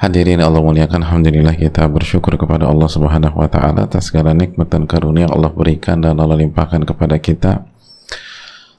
[0.00, 4.88] Hadirin Allah muliakan Alhamdulillah kita bersyukur kepada Allah subhanahu wa ta'ala atas segala nikmat dan
[4.88, 7.68] karunia Allah berikan dan Allah limpahkan kepada kita.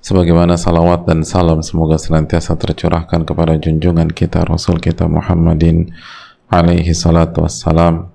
[0.01, 5.93] Sebagaimana salawat dan salam semoga senantiasa tercurahkan kepada junjungan kita Rasul kita Muhammadin
[6.49, 8.09] alaihi salatu wassalam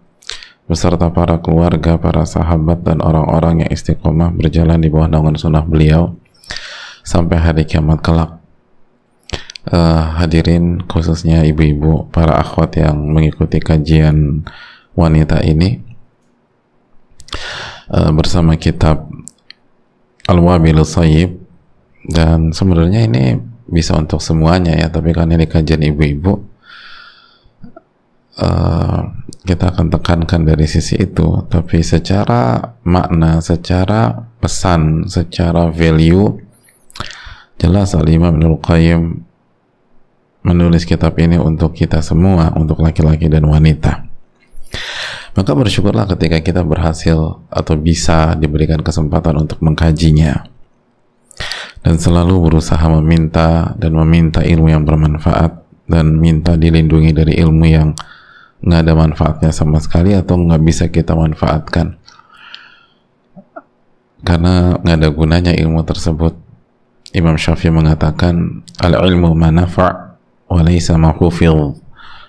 [0.67, 6.19] beserta para keluarga, para sahabat dan orang-orang yang istiqomah berjalan di bawah naungan sunnah beliau
[7.07, 8.36] sampai hari kiamat kelak
[9.71, 14.47] uh, hadirin khususnya ibu-ibu para akhwat yang mengikuti kajian
[14.95, 15.83] wanita ini.
[17.87, 19.07] Uh, bersama kitab
[20.27, 21.39] Al-Wabil Sayyib.
[22.07, 23.35] Dan sebenarnya ini
[23.67, 26.39] bisa untuk semuanya ya tapi kan ini kajian ibu-ibu
[28.39, 29.01] uh,
[29.43, 31.47] kita akan tekankan dari sisi itu.
[31.51, 36.39] Tapi secara makna secara pesan secara value
[37.57, 39.26] jelas Al-Imam Ibnul Qayyim
[40.47, 44.07] menulis kitab ini untuk kita semua, untuk laki-laki dan wanita.
[45.35, 50.47] Maka bersyukurlah ketika kita berhasil atau bisa diberikan kesempatan untuk mengkajinya.
[51.83, 57.95] Dan selalu berusaha meminta dan meminta ilmu yang bermanfaat dan minta dilindungi dari ilmu yang
[58.63, 61.95] nggak ada manfaatnya sama sekali atau nggak bisa kita manfaatkan
[64.27, 66.35] karena nggak ada gunanya ilmu tersebut
[67.15, 70.06] Imam Syafi'i mengatakan al ilmu manafa'
[70.47, 71.79] walaysa mahufil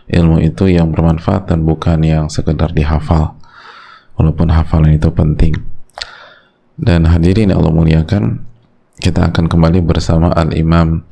[0.08, 3.36] ilmu itu yang bermanfaat dan bukan yang sekedar dihafal.
[4.18, 5.54] Walaupun hafalan itu penting.
[6.78, 8.42] Dan hadirin Allah muliakan
[8.98, 11.06] kita akan kembali bersama Al-Imam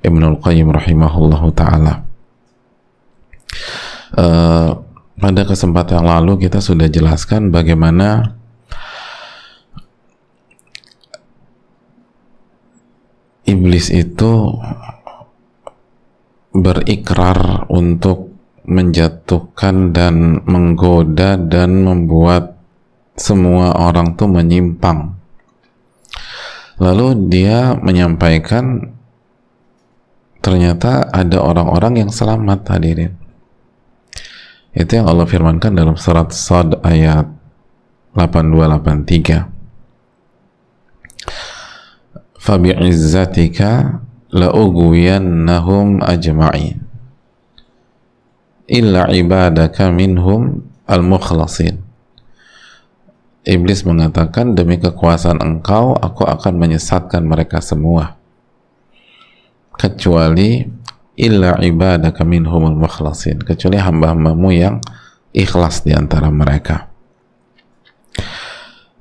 [0.00, 2.08] Ibnul Qayyim rahimahullahu ta'ala.
[4.16, 4.80] Uh,
[5.18, 8.38] pada kesempatan yang lalu kita sudah jelaskan bagaimana
[13.48, 14.32] iblis itu
[16.62, 18.34] berikrar untuk
[18.68, 22.60] menjatuhkan dan menggoda dan membuat
[23.16, 25.16] semua orang tuh menyimpang.
[26.78, 28.94] Lalu dia menyampaikan
[30.38, 33.18] ternyata ada orang-orang yang selamat hadirin.
[34.76, 37.26] Itu yang Allah firmankan dalam surat Sad ayat
[38.14, 39.50] 8283.
[42.38, 46.84] Fabi'izzatika la'ugwiyannahum ajma'in
[48.68, 51.80] illa ibadaka minhum al-mukhlasin.
[53.48, 58.20] Iblis mengatakan demi kekuasaan engkau aku akan menyesatkan mereka semua
[59.72, 60.68] kecuali
[61.16, 64.84] illa ibadaka minhum al-mukhlasin kecuali hamba-hambamu yang
[65.32, 66.92] ikhlas di antara mereka.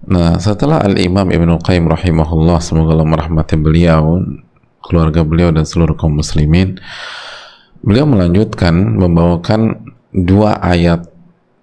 [0.08, 4.24] Nah, setelah Al-Imam Ibnu Qayyim rahimahullah semoga Allah merahmati beliau
[4.88, 6.80] keluarga beliau dan seluruh kaum muslimin
[7.84, 9.84] beliau melanjutkan membawakan
[10.16, 11.06] dua ayat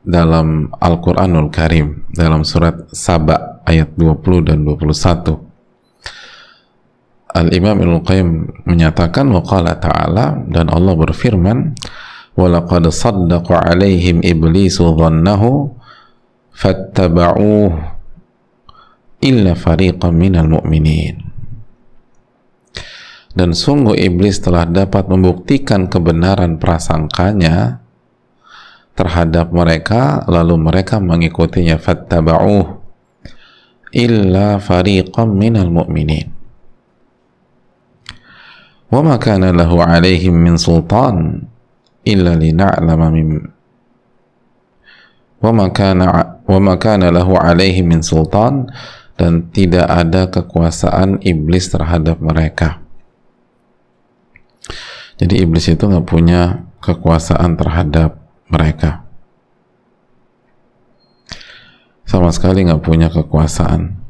[0.05, 5.41] dalam Al-Quranul Karim dalam surat Saba ayat 20 dan 21
[7.35, 8.29] Al-Imam Ibn Qayyim
[8.69, 11.73] menyatakan waqala ta'ala dan Allah berfirman
[12.37, 15.73] walaqad saddaqa alaihim iblisu dhannahu
[16.53, 17.73] fattaba'uh
[19.25, 21.24] illa fariqan minal mu'minin
[23.35, 27.83] dan sungguh iblis telah dapat membuktikan kebenaran prasangkanya
[28.95, 31.83] terhadap mereka lalu mereka mengikutinya.
[31.83, 32.79] Fattaba'uh
[33.91, 36.31] illa fariqam minal mu'minin.
[38.87, 41.43] Wa ma kana lahu alaihim min sultan
[42.07, 43.43] illa lina'lama min
[45.43, 48.71] wa ma kana wa ma kana lahu alaihim min sultan.
[49.15, 52.84] Dan tidak ada kekuasaan iblis terhadap mereka
[55.15, 58.19] jadi iblis itu nggak punya kekuasaan terhadap
[58.51, 59.07] mereka.
[62.05, 64.03] Sama sekali nggak punya kekuasaan.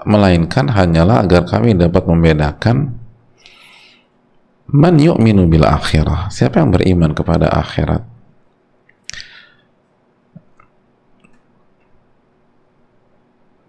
[0.00, 2.96] Melainkan hanyalah agar kami dapat membedakan
[4.72, 6.32] man yu'minu bil akhirah.
[6.32, 8.19] Siapa yang beriman kepada akhirat?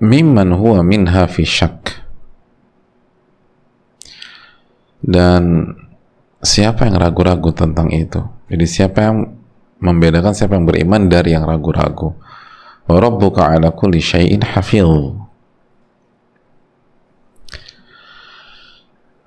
[0.01, 2.01] Mimman huwa minha fi syak.
[5.01, 5.73] Dan
[6.41, 8.21] siapa yang ragu-ragu tentang itu?
[8.49, 9.17] Jadi siapa yang
[9.81, 12.17] membedakan siapa yang beriman dari yang ragu-ragu?
[12.89, 15.21] Wa rabbuka ala kulli syai'in hafil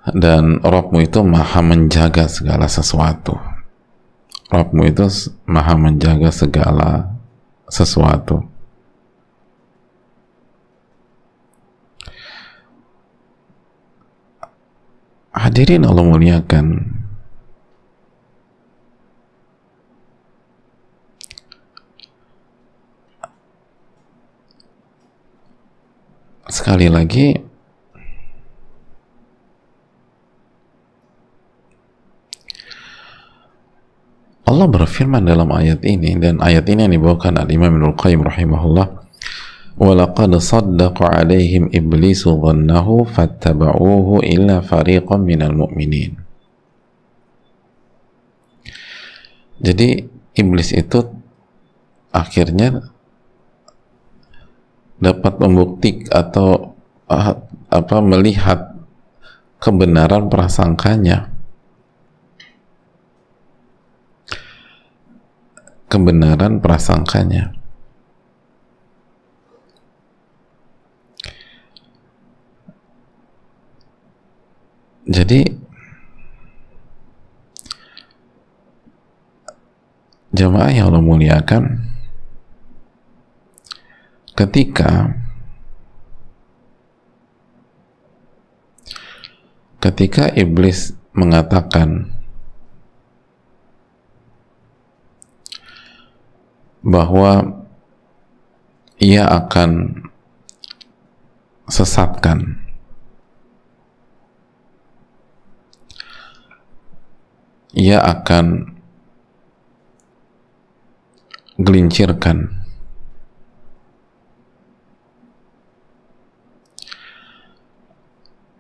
[0.05, 3.41] dan Rabbmu itu maha menjaga segala sesuatu.
[4.53, 5.09] Rabbmu itu
[5.49, 7.09] maha menjaga segala
[7.73, 8.45] sesuatu
[15.35, 16.67] hadirin Allah muliakan.
[26.45, 27.35] Sekali lagi
[34.47, 39.04] Allah berfirman dalam ayat ini dan ayat ini yang dibawakan al Imam Ibnu Qayyim rahimahullah
[39.80, 46.12] وَلَقَدْ صَدَّقَ عَلَيْهِمْ إِبْلِيسُ ظَنَّهُ فَاتَّبَعُوهُ إِلَّا فَرِيقًا مِنَ الْمُؤْمِنِينَ
[49.60, 49.88] Jadi
[50.36, 51.00] iblis itu
[52.12, 52.92] akhirnya
[55.00, 56.76] dapat membuktik atau
[57.08, 57.36] uh,
[57.72, 58.76] apa melihat
[59.60, 61.32] kebenaran prasangkanya
[65.88, 67.56] kebenaran prasangkanya
[75.05, 75.53] Jadi
[80.33, 81.85] jemaah yang Allah muliakan
[84.33, 85.15] ketika
[89.79, 92.09] ketika iblis mengatakan
[96.81, 97.63] bahwa
[98.97, 100.01] ia akan
[101.69, 102.64] sesatkan
[107.75, 108.71] ia akan
[111.59, 112.63] gelincirkan.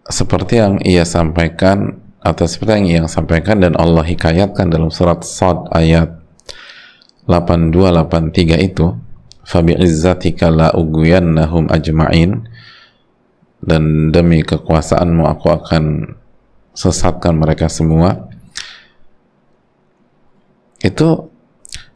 [0.05, 5.73] Seperti yang ia sampaikan atau seperti yang ia sampaikan dan Allah hikayatkan dalam surat Sad
[5.73, 6.21] ayat
[7.25, 8.93] 8283 itu
[9.49, 12.45] fabi'izzatika la ugwiyannahum ajma'in.
[13.65, 16.13] Dan demi kekuasaanmu aku akan
[16.77, 18.34] sesatkan mereka semua
[20.85, 21.33] itu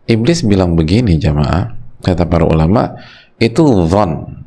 [0.08, 2.96] iblis bilang begini jamaah kata para ulama
[3.36, 4.40] itu zon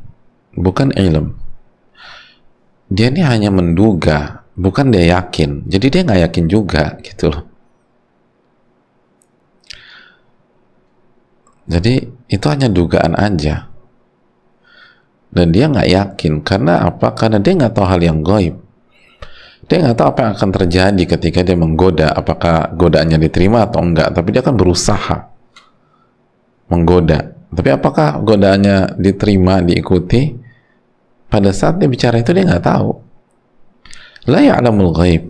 [0.58, 1.38] bukan ilm.
[2.92, 5.64] Dia ini hanya menduga bukan dia yakin.
[5.70, 7.42] Jadi dia nggak yakin juga gitu loh.
[11.70, 13.70] Jadi itu hanya dugaan aja.
[15.32, 17.14] Dan dia nggak yakin karena apa?
[17.16, 18.61] Karena dia nggak tahu hal yang goib
[19.72, 24.12] dia nggak tahu apa yang akan terjadi ketika dia menggoda apakah godaannya diterima atau enggak
[24.12, 25.32] tapi dia akan berusaha
[26.68, 27.32] menggoda.
[27.48, 30.28] Tapi apakah godaannya diterima diikuti?
[31.32, 32.92] Pada saat dia bicara itu dia nggak tahu.
[34.28, 35.22] La ya'lamul ghaib.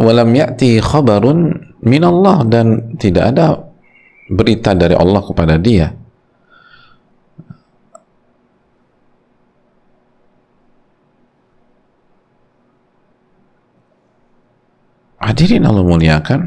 [0.00, 1.52] Walam ya'ti khabarun
[1.84, 3.68] minallah dan tidak ada
[4.32, 5.92] berita dari Allah kepada dia
[15.28, 16.40] Hadirin Allah muliakan.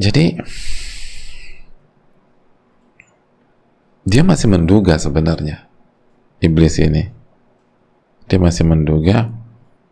[0.00, 0.40] Jadi
[4.08, 5.68] dia masih menduga sebenarnya
[6.40, 7.12] iblis ini.
[8.24, 9.28] Dia masih menduga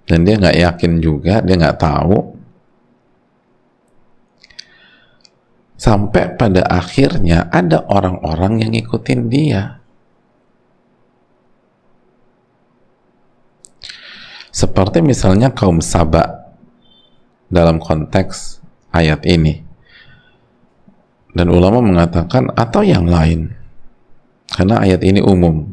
[0.08, 2.40] dan dia nggak yakin juga, dia nggak tahu.
[5.76, 9.79] Sampai pada akhirnya ada orang-orang yang ngikutin dia.
[14.60, 16.52] Seperti misalnya kaum Saba
[17.48, 18.60] dalam konteks
[18.92, 19.64] ayat ini.
[21.32, 23.56] Dan ulama mengatakan atau yang lain.
[24.52, 25.64] Karena ayat ini umum.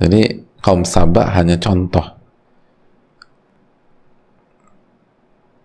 [0.00, 2.16] Jadi kaum Saba hanya contoh.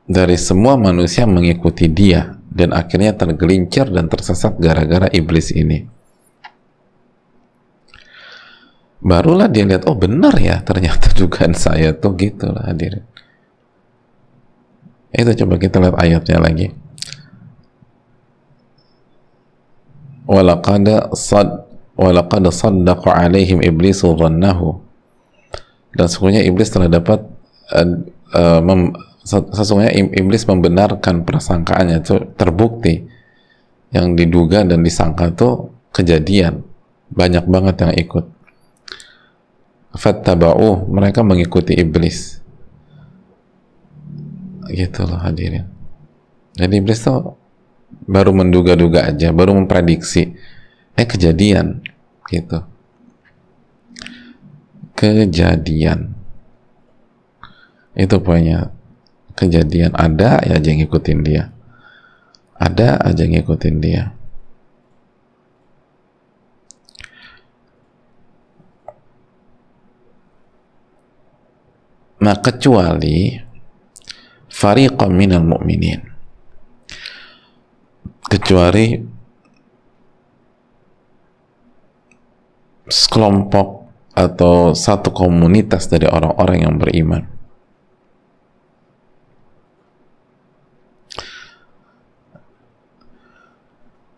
[0.04, 5.95] Dari semua manusia mengikuti dia dan akhirnya tergelincir dan tersesat gara-gara iblis ini
[9.06, 13.06] barulah dia lihat oh benar ya ternyata dugaan saya tuh gitu lah hadirin.
[15.14, 16.68] Itu coba kita lihat ayatnya lagi.
[20.26, 24.82] Walaqad sad walaqad saddaqa alaihim iblisu dhannahu
[25.96, 27.24] dan sesungguhnya iblis telah dapat
[27.72, 27.88] uh,
[28.36, 28.92] uh, mem,
[29.24, 33.08] sesungguhnya iblis membenarkan persangkaannya itu terbukti.
[33.96, 36.68] Yang diduga dan disangka itu kejadian.
[37.16, 38.26] Banyak banget yang ikut
[39.96, 42.44] fattaba'uh mereka mengikuti iblis.
[44.70, 45.68] Gitu loh hadirin.
[46.56, 47.36] Jadi iblis tuh
[48.06, 50.36] baru menduga-duga aja baru memprediksi
[50.96, 51.84] eh kejadian
[52.28, 52.64] gitu.
[54.96, 56.16] Kejadian.
[57.96, 58.72] Itu poinnya.
[59.36, 61.52] Kejadian ada ya aja ngikutin dia.
[62.56, 64.16] Ada aja ngikutin dia
[72.26, 73.38] nah kecuali
[74.50, 76.02] fariqam minal mu'minin.
[78.26, 78.98] Kecuali
[82.90, 83.86] sekelompok
[84.18, 87.24] atau satu komunitas dari orang-orang yang beriman.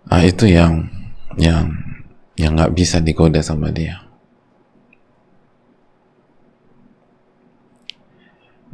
[0.07, 0.87] Nah, itu yang
[1.35, 1.75] yang
[2.39, 4.06] yang nggak bisa digoda sama dia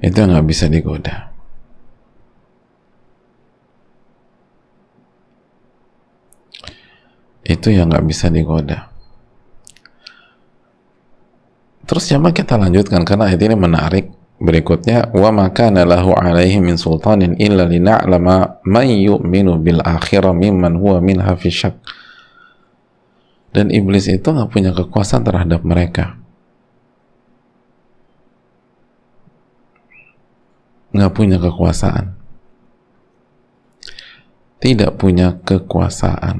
[0.03, 1.31] itu nggak bisa digoda.
[7.47, 8.91] Itu yang nggak bisa digoda.
[11.87, 14.05] Terus coba kita lanjutkan karena ayat ini menarik.
[14.43, 20.99] Berikutnya wa maka lahu alaihi min sultanin illa lina'lama man yu'minu bil akhirah mimman huwa
[20.99, 21.47] minha fi
[23.53, 26.17] dan iblis itu nggak punya kekuasaan terhadap mereka
[30.93, 32.13] nggak punya kekuasaan.
[34.63, 36.39] Tidak punya kekuasaan.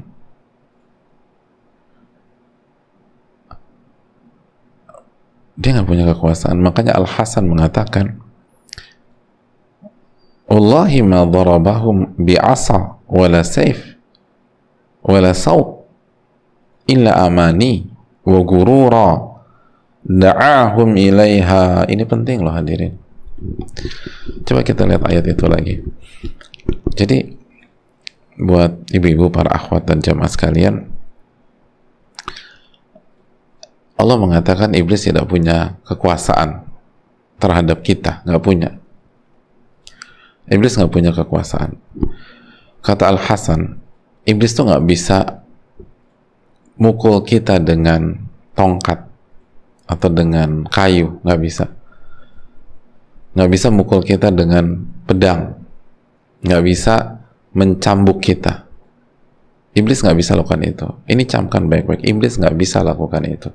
[5.59, 6.57] Dia nggak punya kekuasaan.
[6.63, 8.23] Makanya Al Hasan mengatakan
[10.47, 13.97] Wallahi ma darabahum bi'asa wala saif
[15.01, 15.87] wala saut
[16.85, 17.89] illa amani
[18.21, 19.33] wa gurura
[20.05, 21.89] da'ahum ilaiha.
[21.89, 23.02] Ini penting loh hadirin
[24.43, 25.75] Coba kita lihat ayat itu lagi.
[26.95, 27.35] Jadi
[28.39, 30.89] buat ibu-ibu para akhwat dan jamaah sekalian,
[33.99, 36.65] Allah mengatakan iblis tidak punya kekuasaan
[37.37, 38.69] terhadap kita, nggak punya.
[40.49, 41.77] Iblis nggak punya kekuasaan.
[42.83, 43.79] Kata Al Hasan,
[44.27, 45.45] iblis tuh nggak bisa
[46.75, 48.17] mukul kita dengan
[48.57, 49.07] tongkat
[49.87, 51.65] atau dengan kayu, nggak bisa
[53.33, 55.57] nggak bisa mukul kita dengan pedang.
[56.43, 56.95] Nggak bisa
[57.53, 58.65] mencambuk kita.
[59.73, 60.87] Iblis nggak bisa lakukan itu.
[61.09, 62.05] Ini camkan baik-baik.
[62.05, 63.49] Iblis nggak bisa lakukan itu.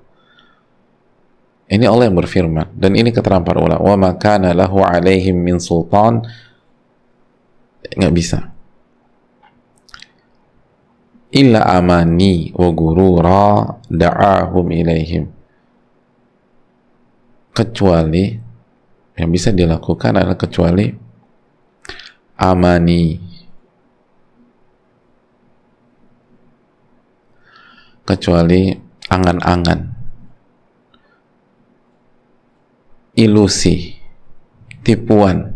[1.68, 2.74] Ini Allah yang berfirman.
[2.74, 6.26] Dan ini keterangan para ulama wa makana lahu alaihim min sultan.
[7.94, 8.50] Nggak bisa.
[11.28, 15.28] Illa amani wa gurura da'ahum ilaihim.
[17.52, 18.47] Kecuali
[19.18, 20.86] yang bisa dilakukan adalah kecuali
[22.38, 23.04] amani.
[28.06, 28.72] Kecuali
[29.10, 29.80] angan-angan.
[33.18, 33.98] Ilusi
[34.86, 35.50] tipuan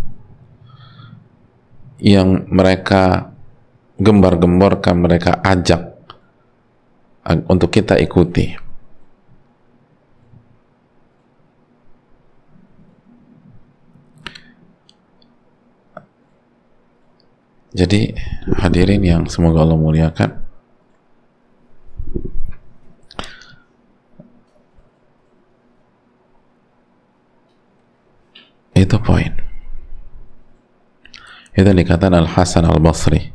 [2.02, 3.30] yang mereka
[4.02, 5.94] gembar-gemborkan mereka ajak
[7.46, 8.61] untuk kita ikuti
[17.72, 18.12] Jadi
[18.60, 20.30] hadirin yang semoga Allah muliakan.
[28.76, 29.32] Itu poin.
[31.56, 33.32] Itu dikatakan Al Hasan Al Basri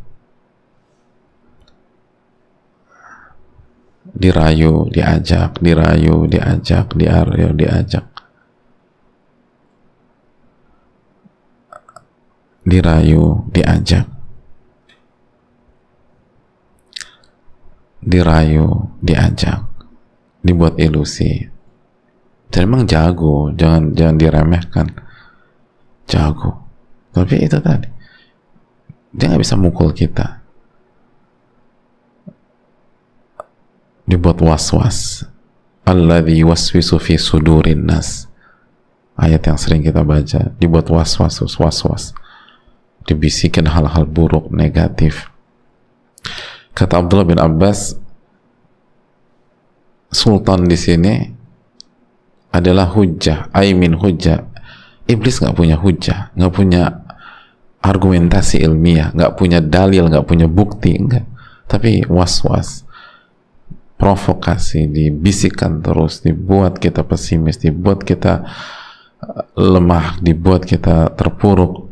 [4.18, 8.06] dirayu diajak dirayu diajak diaryo diajak.
[12.68, 14.17] Dirayu diajak
[18.08, 19.68] dirayu, diajak,
[20.40, 21.44] dibuat ilusi.
[22.48, 24.88] Dan emang jago, jangan jangan diremehkan.
[26.08, 26.64] Jago.
[27.12, 27.92] Tapi itu tadi,
[29.12, 30.40] dia nggak bisa mukul kita.
[34.08, 35.28] Dibuat was-was.
[35.84, 38.32] Alladhi waswisu fi sudurin nas.
[39.20, 42.16] Ayat yang sering kita baca, dibuat was-was, was-was.
[43.04, 45.28] Dibisikin hal-hal buruk, negatif
[46.78, 47.98] kata Abdullah bin Abbas
[50.14, 51.14] sultan di sini
[52.54, 54.46] adalah hujah aimin hujah
[55.10, 57.02] iblis nggak punya hujah nggak punya
[57.82, 61.26] argumentasi ilmiah nggak punya dalil nggak punya bukti enggak
[61.66, 62.88] tapi was was
[63.98, 68.46] diprovokasi, dibisikkan terus, dibuat kita pesimis, dibuat kita
[69.26, 71.87] eh, lemah, dibuat kita terpuruk.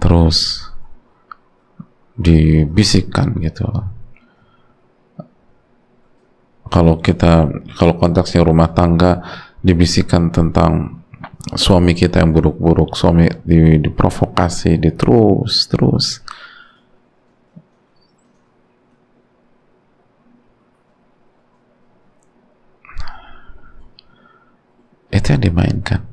[0.00, 0.70] Terus
[2.20, 3.68] dibisikkan gitu.
[6.70, 9.24] Kalau kita kalau konteksnya rumah tangga
[9.60, 11.02] dibisikkan tentang
[11.56, 16.06] suami kita yang buruk-buruk suami di, diprovokasi di terus terus.
[25.10, 26.09] Itu yang dimainkan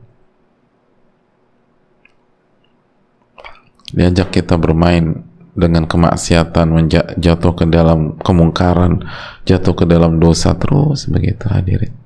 [3.98, 5.26] diajak kita bermain
[5.58, 6.70] dengan kemaksiatan
[7.18, 9.02] jatuh ke dalam kemungkaran
[9.42, 11.98] jatuh ke dalam dosa terus begitu hadirin.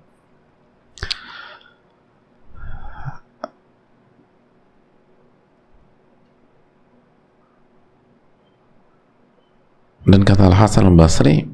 [10.02, 11.46] Dan kata Al Hasan Al Basri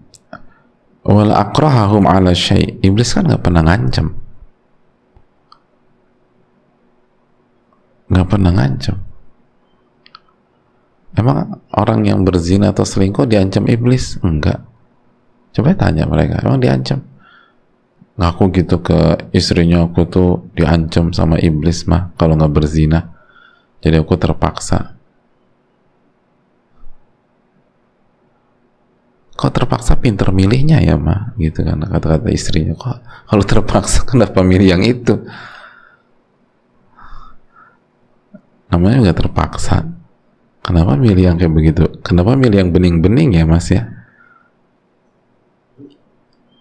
[1.03, 2.77] wal akrahahum ala syai.
[2.85, 4.27] Iblis kan nggak pernah ngancam
[8.07, 9.06] nggak pernah ngancam
[11.17, 14.21] Emang orang yang berzina atau selingkuh diancam iblis?
[14.21, 14.61] Enggak.
[15.49, 17.01] Coba tanya mereka, emang diancam?
[18.21, 23.17] Ngaku gitu ke istrinya aku tuh diancam sama iblis mah kalau nggak berzina.
[23.81, 24.93] Jadi aku terpaksa.
[29.37, 34.65] Kok terpaksa pinter milihnya ya mah gitu kan kata-kata istrinya kok kalau terpaksa kenapa milih
[34.65, 35.13] yang itu
[38.73, 39.96] namanya nggak terpaksa
[40.67, 41.83] Kenapa milih yang kayak begitu?
[42.03, 43.87] Kenapa milih yang bening-bening ya mas ya?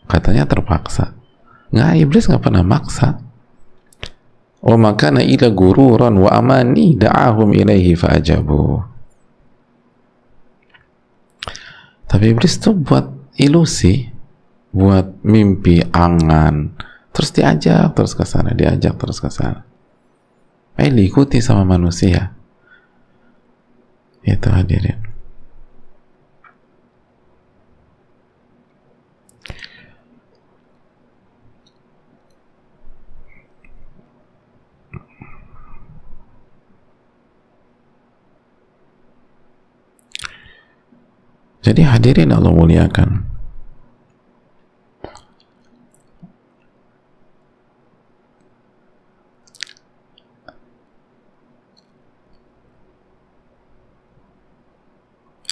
[0.06, 1.18] Katanya terpaksa.
[1.74, 3.18] Nggak, iblis nggak pernah maksa.
[4.62, 8.78] Wa makana ila gururan wa amani da'ahum ilaihi fa'ajabu.
[12.06, 13.10] Tapi iblis tuh buat
[13.42, 14.06] ilusi,
[14.70, 16.78] buat mimpi, angan,
[17.10, 19.66] terus diajak terus ke sana, diajak terus ke sana.
[20.78, 22.36] Eh, diikuti sama manusia
[24.26, 25.06] itu hadirin
[41.66, 43.35] Jadi hadirin Allah muliakan.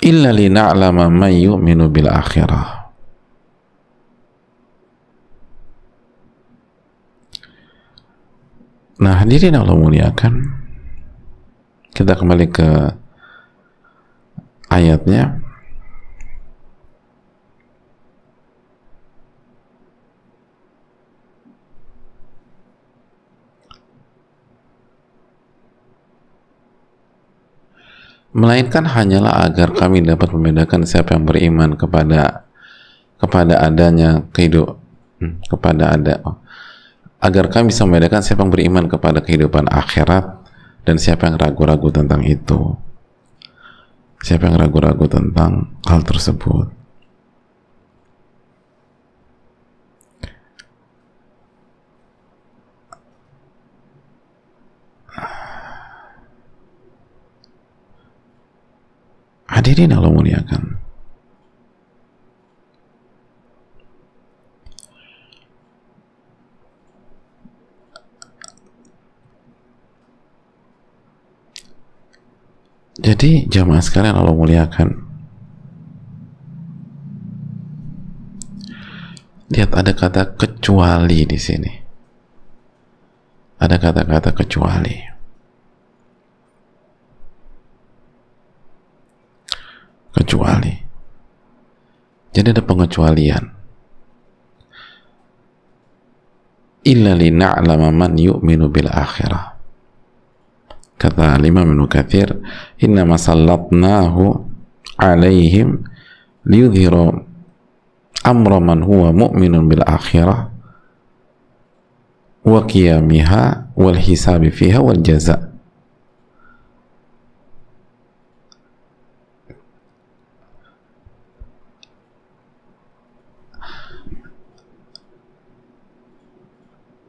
[0.04, 2.84] Illa lina'lama man yu'minu bil akhirah.
[8.94, 10.54] Nah hadirin Allah muliakan
[11.90, 12.68] Kita kembali ke
[14.70, 15.43] ayatnya
[28.34, 32.44] melainkan hanyalah agar kami dapat membedakan siapa yang beriman kepada
[33.22, 34.74] kepada adanya kehidupan
[35.22, 36.14] hmm, kepada ada
[37.22, 40.44] agar kami bisa membedakan siapa yang beriman kepada kehidupan akhirat
[40.84, 42.76] dan siapa yang ragu-ragu tentang itu.
[44.20, 46.83] Siapa yang ragu-ragu tentang hal tersebut
[59.54, 60.82] Hadirin Allah muliakan.
[72.98, 75.06] Jadi jamaah sekalian Allah muliakan.
[79.54, 81.72] Lihat ada kata kecuali di sini.
[83.62, 84.34] Ada kata-kata kecuali.
[84.98, 85.13] kecuali
[92.34, 93.54] jadi ada pengecualian.
[96.84, 99.54] Illa lina'lama man yu'minu bil akhirah.
[100.98, 102.42] Kata Imam Ibnu Katsir
[102.82, 104.42] inna masallatnahu
[104.98, 105.86] alaihim
[106.42, 107.22] liyudhiru
[108.26, 110.50] amra man huwa mu'minun bil akhirah
[112.44, 115.53] wa qiyamiha wal hisabi fiha wal jaza'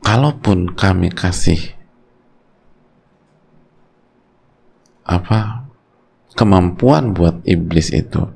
[0.05, 1.73] kalaupun kami kasih
[5.01, 5.65] apa
[6.37, 8.29] kemampuan buat iblis itu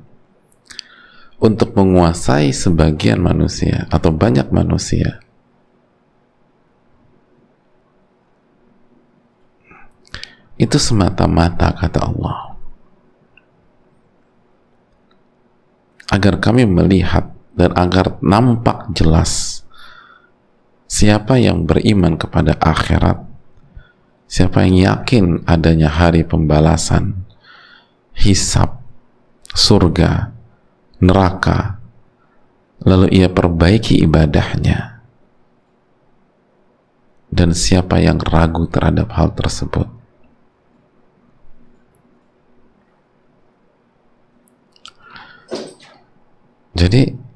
[1.38, 5.22] untuk menguasai sebagian manusia atau banyak manusia
[10.58, 12.58] itu semata-mata kata Allah
[16.10, 19.59] agar kami melihat dan agar nampak jelas
[20.90, 23.22] siapa yang beriman kepada akhirat?
[24.26, 27.22] Siapa yang yakin adanya hari pembalasan
[28.18, 28.82] hisab
[29.54, 30.34] surga
[30.98, 31.78] neraka?
[32.82, 34.98] Lalu ia perbaiki ibadahnya.
[37.30, 39.86] Dan siapa yang ragu terhadap hal tersebut?
[46.74, 47.29] Jadi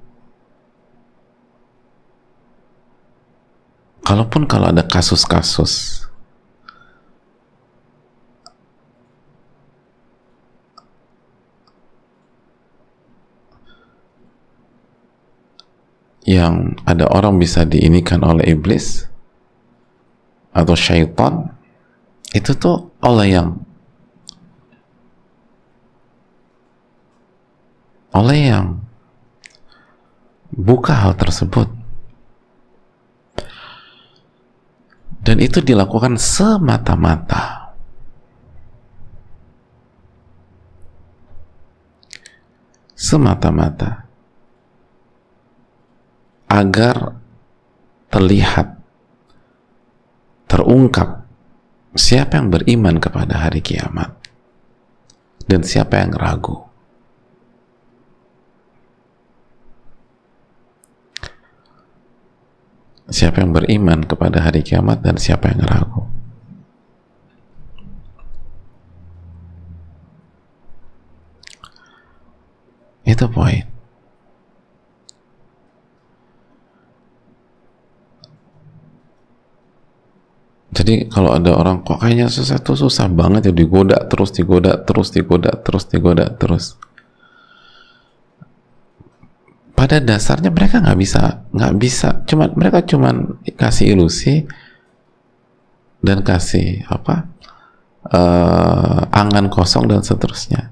[4.15, 6.07] kalaupun kalau ada kasus-kasus
[16.23, 19.03] yang ada orang bisa diinikan oleh iblis
[20.55, 21.51] atau syaitan
[22.31, 23.59] itu tuh oleh yang
[28.15, 28.79] oleh yang
[30.55, 31.67] buka hal tersebut
[35.25, 37.73] dan itu dilakukan semata-mata.
[42.93, 44.05] Semata-mata.
[46.47, 47.19] Agar
[48.13, 48.79] terlihat
[50.47, 51.27] terungkap
[51.99, 54.15] siapa yang beriman kepada hari kiamat
[55.51, 56.63] dan siapa yang ragu
[63.09, 66.09] siapa yang beriman kepada hari kiamat dan siapa yang ragu?
[73.05, 73.75] Itu poin.
[80.75, 85.15] Jadi kalau ada orang kok kayaknya susah tuh susah banget ya digoda terus digoda terus
[85.15, 86.75] digoda terus digoda terus
[89.75, 92.09] pada dasarnya mereka nggak bisa nggak bisa.
[92.25, 94.47] Cuman mereka cuman kasih ilusi
[96.01, 97.27] dan kasih apa
[98.09, 100.71] uh, angan kosong dan seterusnya.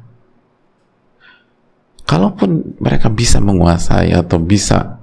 [2.07, 5.01] Kalaupun mereka bisa menguasai atau bisa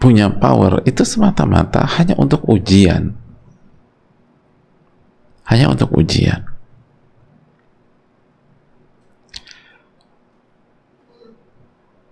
[0.00, 3.14] punya power itu semata-mata hanya untuk ujian.
[5.46, 6.51] Hanya untuk ujian.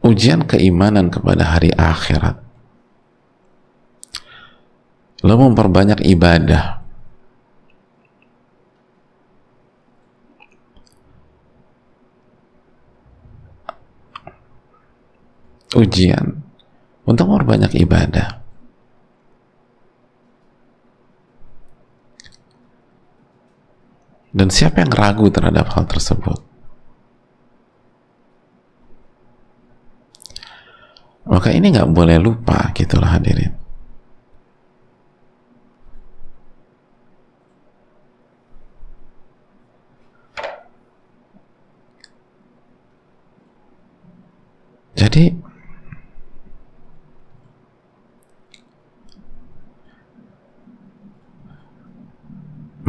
[0.00, 2.40] Ujian keimanan kepada hari akhirat.
[5.20, 6.80] Lo memperbanyak ibadah.
[15.76, 16.40] Ujian
[17.04, 18.40] untuk memperbanyak ibadah.
[24.30, 26.49] Dan siapa yang ragu terhadap hal tersebut?
[31.30, 33.54] Maka ini nggak boleh lupa, gitulah hadirin.
[44.98, 45.32] Jadi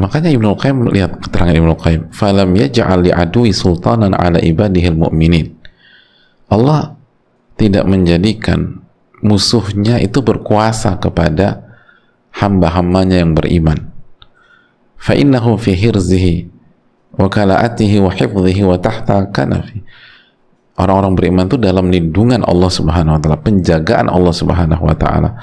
[0.01, 5.53] Makanya Ibnu Qayyim lihat keterangan Ibnu Qayyim, "Falam yaj'al li'adui sultanan 'ala ibadihil mu'minin."
[6.49, 6.97] Allah
[7.61, 8.81] tidak menjadikan
[9.21, 11.61] musuhnya itu berkuasa kepada
[12.33, 13.93] hamba-hambanya yang beriman.
[17.11, 19.85] Wa kala'atihi wa hifdhihi wa tahta kanafi.
[20.81, 25.37] Orang-orang beriman itu dalam lindungan Allah Subhanahu wa taala, penjagaan Allah Subhanahu wa taala.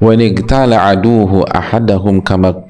[0.00, 2.64] Wa nigtala aduhu ahadahum kama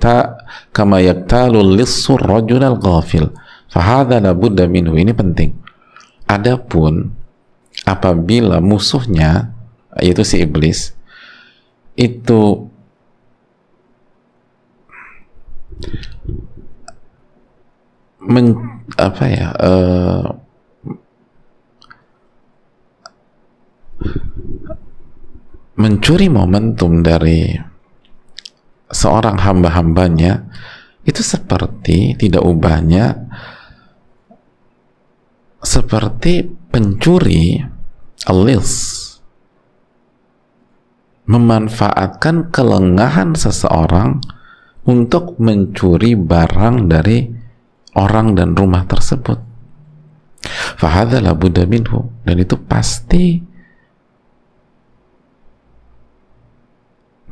[0.74, 3.30] kama yaktalu lissur rajulal ghafil
[3.68, 5.52] fahadha labudda ini penting
[6.24, 7.12] adapun
[7.88, 9.56] apabila musuhnya
[9.96, 10.92] yaitu si iblis
[11.96, 12.68] itu
[18.20, 18.52] men,
[19.00, 20.26] apa ya uh,
[25.80, 27.56] mencuri momentum dari
[28.92, 30.44] seorang hamba-hambanya
[31.08, 33.16] itu seperti tidak ubahnya
[35.64, 37.77] seperti pencuri
[38.26, 38.98] alis
[41.28, 44.18] memanfaatkan kelengahan seseorang
[44.88, 47.28] untuk mencuri barang dari
[47.92, 49.36] orang dan rumah tersebut.
[50.80, 52.08] Fahadha la buddha minhu.
[52.24, 53.44] Dan itu pasti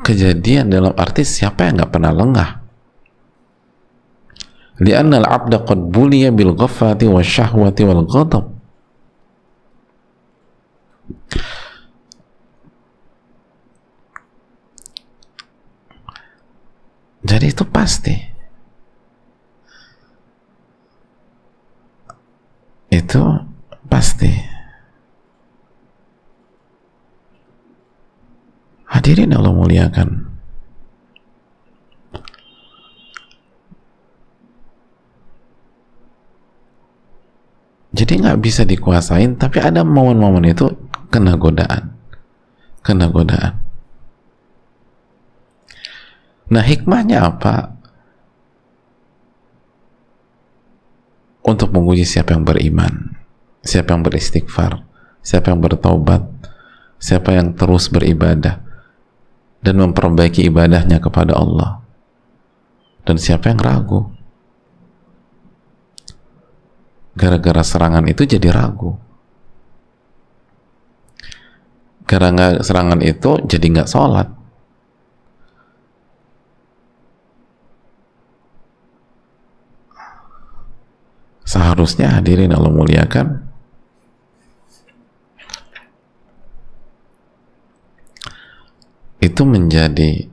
[0.05, 2.51] kejadian dalam arti siapa yang nggak pernah lengah.
[4.77, 8.56] Lianna al-abda qad buliya bil ghafati wa syahwati wal ghadab
[17.37, 18.17] jadi itu pasti.
[22.89, 23.23] Itu
[23.93, 24.33] pasti.
[28.89, 30.33] Hadirin Allah muliakan.
[37.97, 40.69] Jadi nggak bisa dikuasain tapi ada momen-momen itu
[41.17, 41.97] kena godaan
[42.85, 43.57] kena godaan
[46.53, 47.77] nah hikmahnya apa
[51.47, 53.15] untuk menguji siapa yang beriman,
[53.63, 54.83] siapa yang beristighfar,
[55.23, 56.27] siapa yang bertobat,
[56.99, 58.59] siapa yang terus beribadah
[59.63, 61.87] dan memperbaiki ibadahnya kepada Allah.
[63.07, 64.11] Dan siapa yang ragu?
[67.15, 68.99] Gara-gara serangan itu jadi ragu.
[72.07, 74.37] Gara-gara serangan itu jadi nggak sholat.
[81.47, 83.47] seharusnya hadirin Allah muliakan.
[89.23, 90.29] Itu menjadi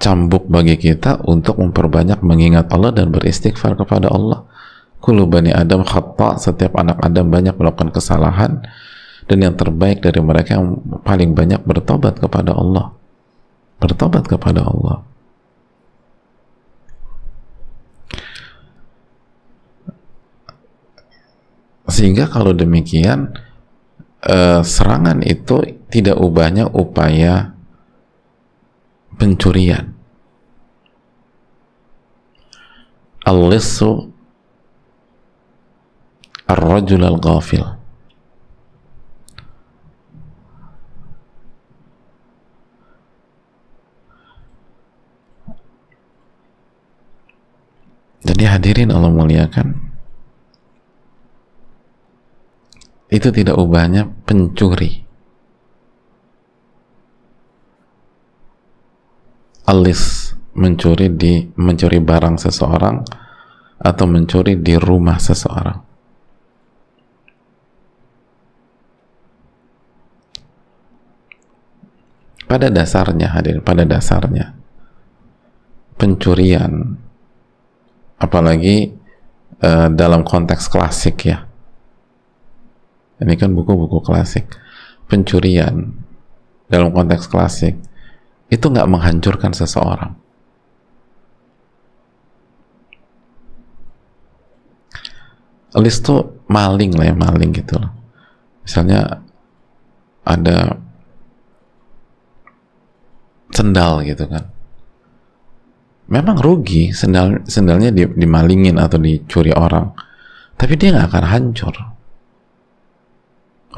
[0.00, 4.48] cambuk bagi kita untuk memperbanyak mengingat Allah dan beristighfar kepada Allah.
[5.00, 8.60] Kulu bani Adam khata setiap anak Adam banyak melakukan kesalahan
[9.30, 12.90] dan yang terbaik dari mereka yang paling banyak bertobat kepada Allah.
[13.78, 15.06] Bertobat kepada Allah.
[21.86, 23.30] Sehingga kalau demikian
[24.26, 27.54] eh, serangan itu tidak ubahnya upaya
[29.14, 29.94] pencurian.
[33.22, 34.10] Al-lissu
[36.50, 37.79] ar-rajul al-ghafil
[48.20, 49.88] jadi hadirin Allah muliakan.
[53.10, 55.02] Itu tidak ubahnya pencuri.
[59.66, 63.02] Alis mencuri di mencuri barang seseorang
[63.80, 65.78] atau mencuri di rumah seseorang.
[72.50, 74.58] Pada dasarnya hadir pada dasarnya
[75.94, 76.98] pencurian
[78.20, 78.92] apalagi
[79.64, 81.48] uh, dalam konteks klasik ya.
[83.20, 84.46] Ini kan buku-buku klasik.
[85.08, 85.90] Pencurian
[86.70, 87.74] dalam konteks klasik
[88.46, 90.14] itu nggak menghancurkan seseorang.
[95.80, 97.90] List tuh maling lah ya maling gitu loh.
[98.62, 99.22] Misalnya
[100.22, 100.78] ada
[103.50, 104.59] sendal gitu kan
[106.10, 109.94] memang rugi sendal sendalnya dimalingin atau dicuri orang.
[110.58, 111.74] Tapi dia nggak akan hancur.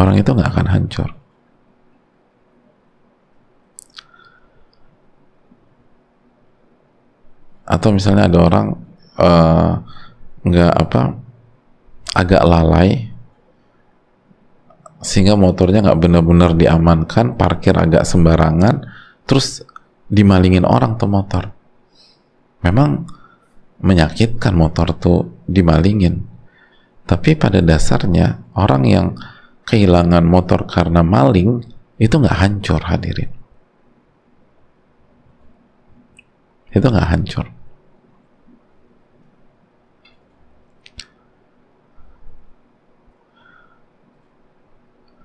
[0.01, 1.09] Orang itu nggak akan hancur.
[7.69, 8.67] Atau misalnya ada orang
[9.21, 9.71] eh,
[10.43, 11.01] nggak uh, apa
[12.13, 13.13] agak lalai
[15.03, 18.87] sehingga motornya nggak benar-benar diamankan parkir agak sembarangan
[19.27, 19.67] terus
[20.07, 21.62] dimalingin orang tuh motor
[22.63, 23.07] memang
[23.83, 26.25] menyakitkan motor tuh dimalingin.
[27.03, 29.07] Tapi pada dasarnya orang yang
[29.67, 31.61] kehilangan motor karena maling
[31.99, 33.31] itu nggak hancur hadirin.
[36.73, 37.47] Itu nggak hancur.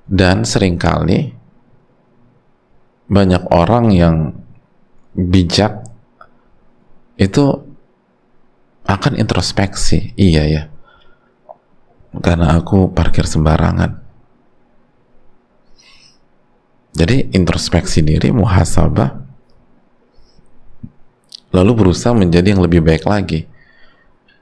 [0.08, 1.36] Dan sering kali
[3.12, 4.16] banyak orang yang
[5.16, 5.87] bijak
[7.18, 7.46] itu
[8.88, 10.16] akan introspeksi.
[10.16, 10.64] Iya ya
[12.20, 14.06] karena aku parkir sembarangan.
[16.98, 19.22] Jadi introspeksi diri, muhasabah,
[21.54, 23.46] lalu berusaha menjadi yang lebih baik lagi.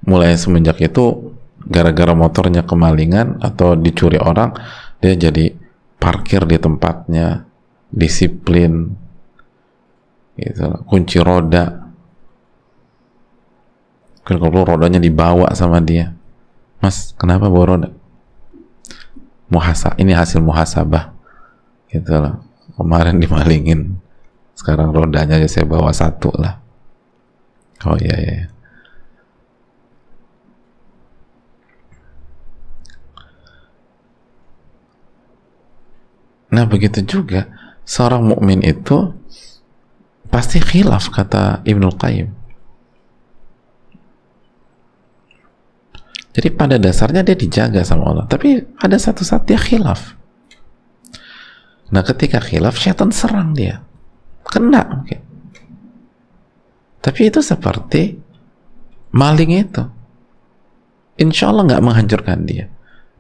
[0.08, 1.36] Mulai semenjak itu,
[1.68, 4.56] gara-gara motornya kemalingan atau dicuri orang,
[5.04, 5.52] dia jadi
[6.00, 7.44] parkir di tempatnya,
[7.92, 8.88] disiplin,
[10.40, 11.85] gitu, kunci roda,
[14.26, 16.18] kalau rodanya dibawa sama dia.
[16.82, 17.90] Mas kenapa bawa roda?
[19.48, 21.14] Muhasa ini hasil muhasabah.
[21.94, 22.42] Gitu loh
[22.76, 24.02] kemarin dimalingin.
[24.58, 26.58] Sekarang rodanya aja saya bawa satu lah.
[27.86, 28.56] Oh iya iya
[36.56, 37.52] nah begitu juga
[37.84, 39.12] seorang mukmin itu
[40.32, 42.32] pasti khilaf kata Ibnu Qayyim
[46.36, 50.20] jadi pada dasarnya dia dijaga sama Allah tapi ada satu saat dia khilaf.
[51.96, 53.80] Nah ketika khilaf syaitan serang dia.
[54.44, 55.24] Kena mungkin.
[57.00, 58.20] Tapi itu seperti
[59.16, 59.84] maling itu.
[61.24, 62.68] Insya Allah nggak menghancurkan dia.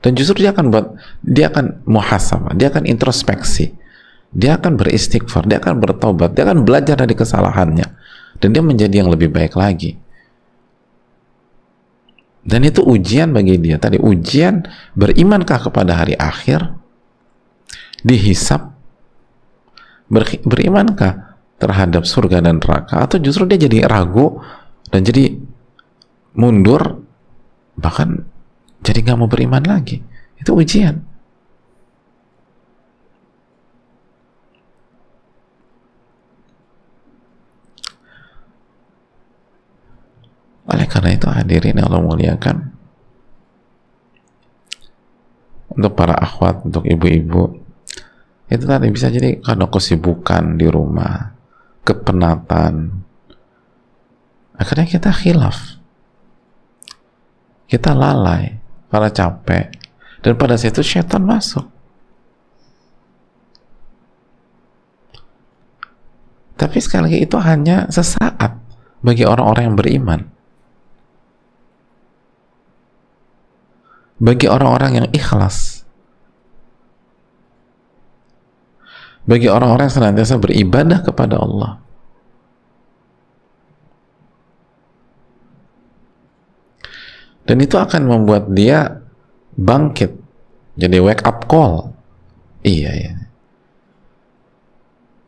[0.03, 3.71] Dan justru dia akan buat dia akan muhasabah dia akan introspeksi.
[4.35, 7.87] Dia akan beristighfar dia akan bertobat dia akan belajar dari kesalahannya.
[8.43, 10.03] Dan dia menjadi yang lebih baik lagi
[12.45, 13.81] dan itu ujian bagi dia.
[13.81, 14.61] Tadi ujian
[14.93, 16.77] berimankah kepada hari akhir?
[18.05, 18.69] Dihisap?
[20.05, 23.01] Ber, berimankah terhadap surga dan neraka?
[23.01, 24.37] Atau justru dia jadi ragu
[24.93, 25.33] dan jadi
[26.37, 27.01] mundur
[27.81, 28.29] bahkan
[28.85, 30.05] jadi nggak mau beriman lagi?
[30.37, 31.01] Itu ujian
[40.65, 42.71] oleh karena itu hadirin yang Allah muliakan.
[45.75, 47.59] Untuk para akhwat, untuk ibu-ibu
[48.47, 51.35] itu tadi bisa jadi karena kesibukan di rumah
[51.83, 53.03] kepenatan.
[54.55, 55.83] Akhirnya kita khilaf.
[57.67, 58.55] Kita lalai
[58.87, 59.75] karena capek.
[60.23, 61.67] Dan pada saat itu setan masuk.
[66.55, 68.63] Tapi sekali lagi itu hanya sesaat
[69.03, 70.34] bagi orang-orang yang beriman
[74.21, 75.75] bagi orang-orang yang ikhlas
[79.25, 81.81] bagi orang-orang yang senantiasa beribadah kepada Allah.
[87.45, 89.05] Dan itu akan membuat dia
[89.53, 90.17] bangkit.
[90.77, 91.93] Jadi wake up call.
[92.65, 93.13] Iya, iya.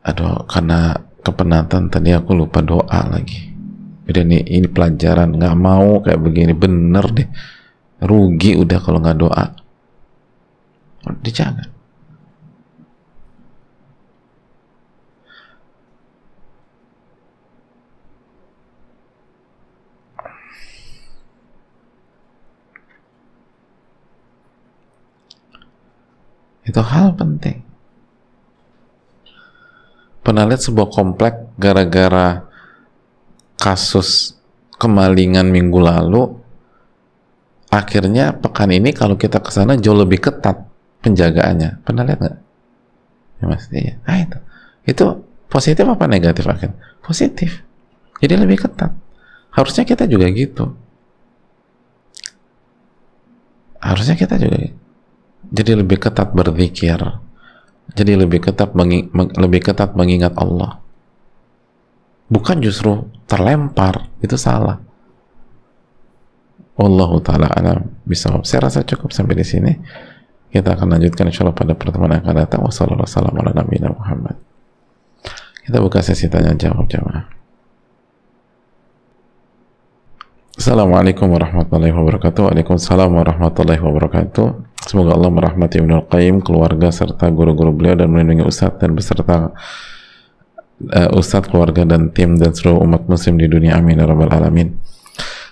[0.01, 3.53] Aduh, karena kepenatan tadi aku lupa doa lagi.
[4.09, 5.37] Udah nih, ini pelajaran.
[5.37, 6.57] Nggak mau kayak begini.
[6.57, 7.29] Bener deh.
[7.97, 9.45] Rugi udah kalau nggak doa.
[11.23, 11.77] Dijaga.
[26.67, 27.63] Itu hal penting.
[30.19, 32.43] Pernah lihat sebuah komplek gara-gara
[33.55, 34.35] kasus
[34.75, 36.35] kemalingan minggu lalu,
[37.77, 40.65] akhirnya pekan ini kalau kita ke sana jauh lebih ketat
[41.05, 41.85] penjagaannya.
[41.85, 42.37] Pernah lihat nggak?
[43.37, 44.01] Ya mas, iya.
[44.09, 44.37] Ah itu,
[44.89, 45.05] itu
[45.45, 46.77] positif apa negatif akhirnya?
[47.05, 47.61] Positif.
[48.17, 48.97] Jadi lebih ketat.
[49.53, 50.73] Harusnya kita juga gitu.
[53.77, 54.73] Harusnya kita juga
[55.51, 56.99] jadi lebih ketat berzikir
[57.95, 60.83] jadi lebih ketat mengi, lebih ketat mengingat Allah
[62.27, 64.83] bukan justru terlempar itu salah
[66.77, 67.79] Allah taala alam.
[68.05, 69.73] Bisa saya rasa cukup sampai di sini.
[70.47, 72.61] Kita akan lanjutkan insya Allah pada pertemuan yang akan datang.
[72.63, 74.47] Wassalamualaikum Muhammad
[75.67, 77.27] kita buka sesi tanya jawab jamaah.
[80.55, 82.47] Assalamualaikum warahmatullahi wabarakatuh.
[82.47, 84.47] Waalaikumsalam warahmatullahi wabarakatuh.
[84.87, 89.51] Semoga Allah merahmati Ibnu Qayyim, keluarga serta guru-guru beliau dan melindungi Ustadz dan beserta
[90.87, 93.75] uh, Ustadz, keluarga dan tim dan seluruh umat muslim di dunia.
[93.75, 94.71] Amin ya rabbal alamin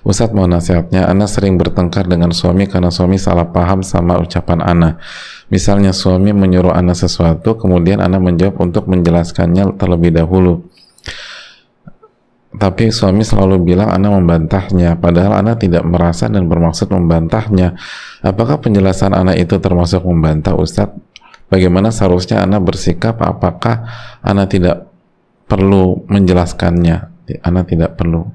[0.05, 1.09] Ustadz mau nasihatnya.
[1.09, 5.01] Ana sering bertengkar dengan suami karena suami salah paham sama ucapan Ana.
[5.49, 10.61] Misalnya suami menyuruh Ana sesuatu kemudian Ana menjawab untuk menjelaskannya terlebih dahulu.
[12.55, 17.73] Tapi suami selalu bilang anak membantahnya padahal anak tidak merasa dan bermaksud membantahnya.
[18.21, 20.95] Apakah penjelasan anak itu termasuk membantah Ustadz?
[21.49, 23.17] Bagaimana seharusnya anak bersikap?
[23.25, 23.89] Apakah
[24.21, 24.85] anak tidak
[25.49, 27.09] perlu menjelaskannya?
[27.41, 28.29] Anak tidak perlu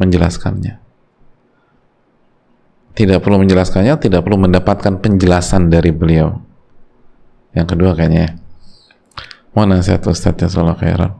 [0.00, 0.83] menjelaskannya
[2.94, 6.38] tidak perlu menjelaskannya tidak perlu mendapatkan penjelasan dari beliau
[7.54, 8.38] yang kedua kayaknya
[9.54, 11.18] mau nasihat Ustadz ya salah khairan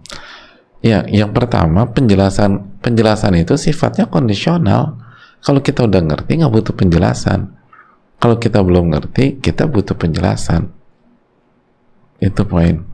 [0.84, 5.00] Ya, yang pertama penjelasan penjelasan itu sifatnya kondisional.
[5.40, 7.56] Kalau kita udah ngerti nggak butuh penjelasan.
[8.20, 10.68] Kalau kita belum ngerti, kita butuh penjelasan.
[12.20, 12.84] Itu poin.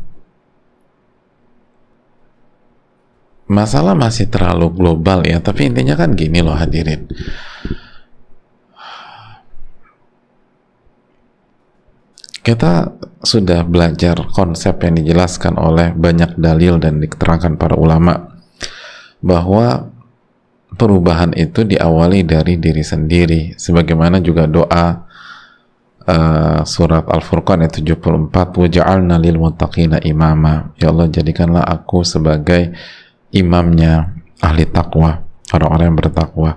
[3.51, 7.11] masalah masih terlalu global ya tapi intinya kan gini loh hadirin
[12.41, 18.33] kita sudah belajar konsep yang dijelaskan oleh banyak dalil dan diterangkan para ulama
[19.21, 19.93] bahwa
[20.81, 25.05] perubahan itu diawali dari diri sendiri sebagaimana juga doa
[26.09, 30.73] uh, surat Al-Furqan ayat 74 waja'alna lil muttaqina imama.
[30.81, 32.73] Ya Allah jadikanlah aku sebagai
[33.37, 35.21] imamnya ahli takwa
[35.53, 36.51] orang-orang yang bertakwa.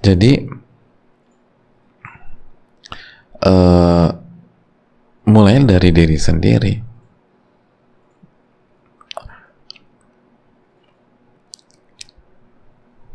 [0.00, 0.48] Jadi
[3.44, 4.23] uh,
[5.24, 6.74] mulai dari diri sendiri.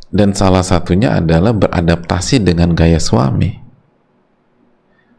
[0.10, 3.53] Dan salah satunya adalah beradaptasi dengan gaya suami.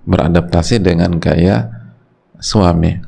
[0.02, 1.70] Beradaptasi dengan gaya
[2.42, 2.98] suami.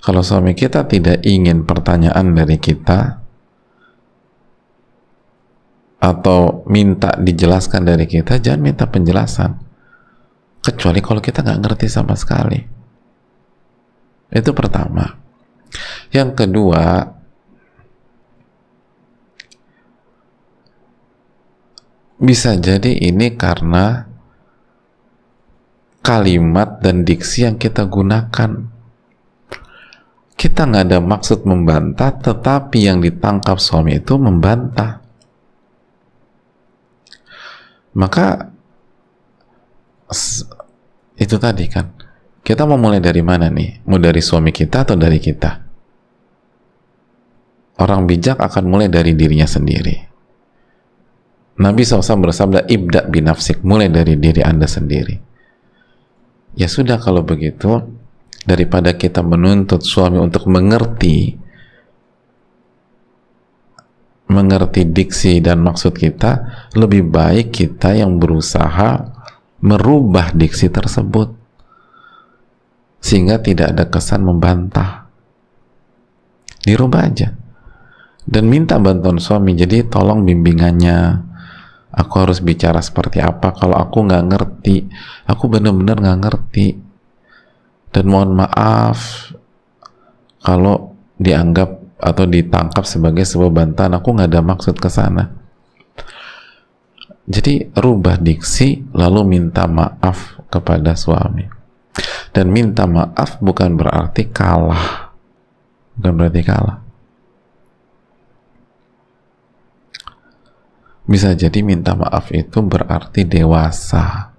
[0.00, 3.22] Kalau suami kita tidak ingin pertanyaan dari kita
[6.02, 9.61] atau minta dijelaskan dari kita jangan minta penjelasan
[10.62, 12.62] kecuali kalau kita nggak ngerti sama sekali.
[14.32, 15.18] Itu pertama.
[16.14, 17.10] Yang kedua
[22.22, 24.06] bisa jadi ini karena
[26.00, 28.70] kalimat dan diksi yang kita gunakan.
[30.38, 35.02] Kita nggak ada maksud membantah tetapi yang ditangkap suami itu membantah.
[37.92, 38.51] Maka
[41.16, 41.86] itu tadi kan.
[42.42, 43.86] Kita mau mulai dari mana nih?
[43.86, 45.50] Mau dari suami kita atau dari kita?
[47.78, 49.94] Orang bijak akan mulai dari dirinya sendiri.
[51.62, 55.14] Nabi SAW bersabda ibda binafsik mulai dari diri anda sendiri.
[56.58, 57.80] Ya sudah kalau begitu
[58.42, 61.38] daripada kita menuntut suami untuk mengerti
[64.32, 69.21] mengerti diksi dan maksud kita lebih baik kita yang berusaha
[69.62, 71.30] merubah diksi tersebut
[72.98, 75.06] sehingga tidak ada kesan membantah.
[76.62, 77.34] Dirubah aja.
[78.22, 81.30] Dan minta bantuan suami jadi tolong bimbingannya.
[81.92, 83.50] Aku harus bicara seperti apa.
[83.54, 84.86] Kalau aku nggak ngerti
[85.26, 86.66] aku bener-bener nggak ngerti.
[87.90, 89.30] Dan mohon maaf
[90.42, 93.98] kalau dianggap atau ditangkap sebagai sebuah bantahan.
[93.98, 95.41] Aku nggak ada maksud ke sana
[97.32, 101.48] jadi rubah diksi lalu minta maaf kepada suami.
[102.32, 105.16] Dan minta maaf bukan berarti kalah.
[105.96, 106.78] Bukan berarti kalah.
[111.08, 114.32] Bisa jadi minta maaf itu berarti dewasa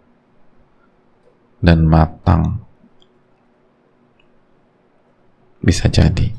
[1.61, 2.61] dan matang.
[5.61, 6.29] Bisa jadi.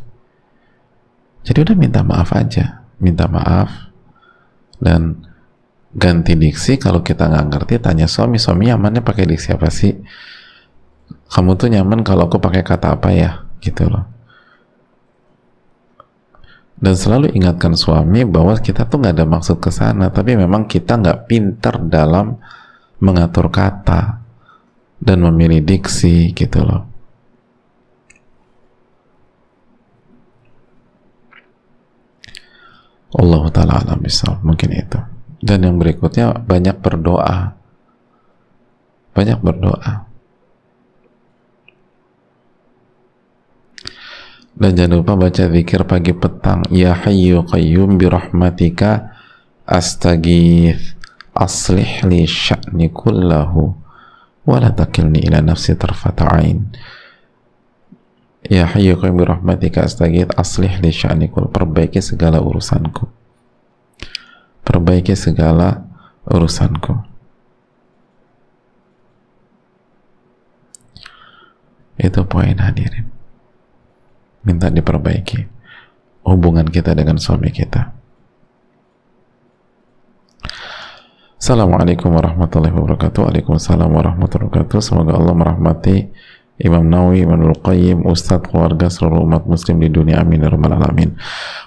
[1.45, 2.87] Jadi udah minta maaf aja.
[3.03, 3.91] Minta maaf
[4.81, 5.34] dan
[5.95, 8.37] ganti diksi kalau kita nggak ngerti tanya suami.
[8.37, 9.95] Suami nyamannya pakai diksi apa sih?
[11.31, 13.47] Kamu tuh nyaman kalau aku pakai kata apa ya?
[13.63, 14.05] Gitu loh.
[16.75, 20.99] Dan selalu ingatkan suami bahwa kita tuh nggak ada maksud ke sana tapi memang kita
[21.01, 22.37] nggak pinter dalam
[22.99, 24.21] mengatur kata
[24.99, 26.83] dan memilih diksi gitu loh.
[33.15, 34.03] Allah taala alam
[34.43, 35.14] mungkin itu
[35.45, 37.53] dan yang berikutnya banyak berdoa.
[39.13, 40.09] Banyak berdoa.
[44.57, 46.65] Dan jangan lupa baca zikir pagi petang.
[46.73, 49.13] Ya hayyu qayyum bi rahmatika
[49.69, 50.97] astaghith
[51.37, 53.77] aslih li sya'ni kullahu
[54.49, 56.73] wa la takilni ila nafsi tarfata ain.
[58.49, 63.24] Ya hayyu qayyum bi rahmatika astaghith aslih li sya'ni perbaiki segala urusanku
[64.65, 65.85] perbaiki segala
[66.27, 66.97] urusanku.
[72.01, 73.07] Itu poin hadirin.
[74.45, 75.47] Minta diperbaiki
[76.27, 77.95] hubungan kita dengan suami kita.
[81.45, 83.29] Assalamualaikum warahmatullahi wabarakatuh.
[83.29, 84.81] Waalaikumsalam warahmatullahi wabarakatuh.
[84.81, 86.09] Semoga Allah merahmati
[86.55, 91.19] Imam Nawawi, Imam Al-Qayyim, Ustadz, keluarga, seluruh umat muslim di dunia, amin ya rabbal alamin.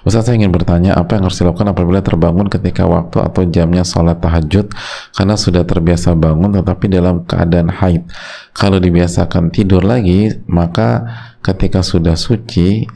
[0.08, 4.16] Ustadz saya ingin bertanya, apa yang harus dilakukan apabila terbangun ketika waktu atau jamnya sholat
[4.24, 4.72] tahajud
[5.12, 8.08] karena sudah terbiasa bangun tetapi dalam keadaan haid.
[8.56, 11.04] Kalau dibiasakan tidur lagi, maka
[11.44, 12.88] ketika sudah suci,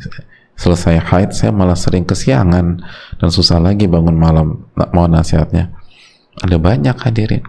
[0.57, 2.81] selesai haid, saya malah sering kesiangan
[3.21, 4.65] dan susah lagi bangun malam.
[4.97, 5.77] Mau nasihatnya?
[6.41, 7.45] Ada banyak hadirin.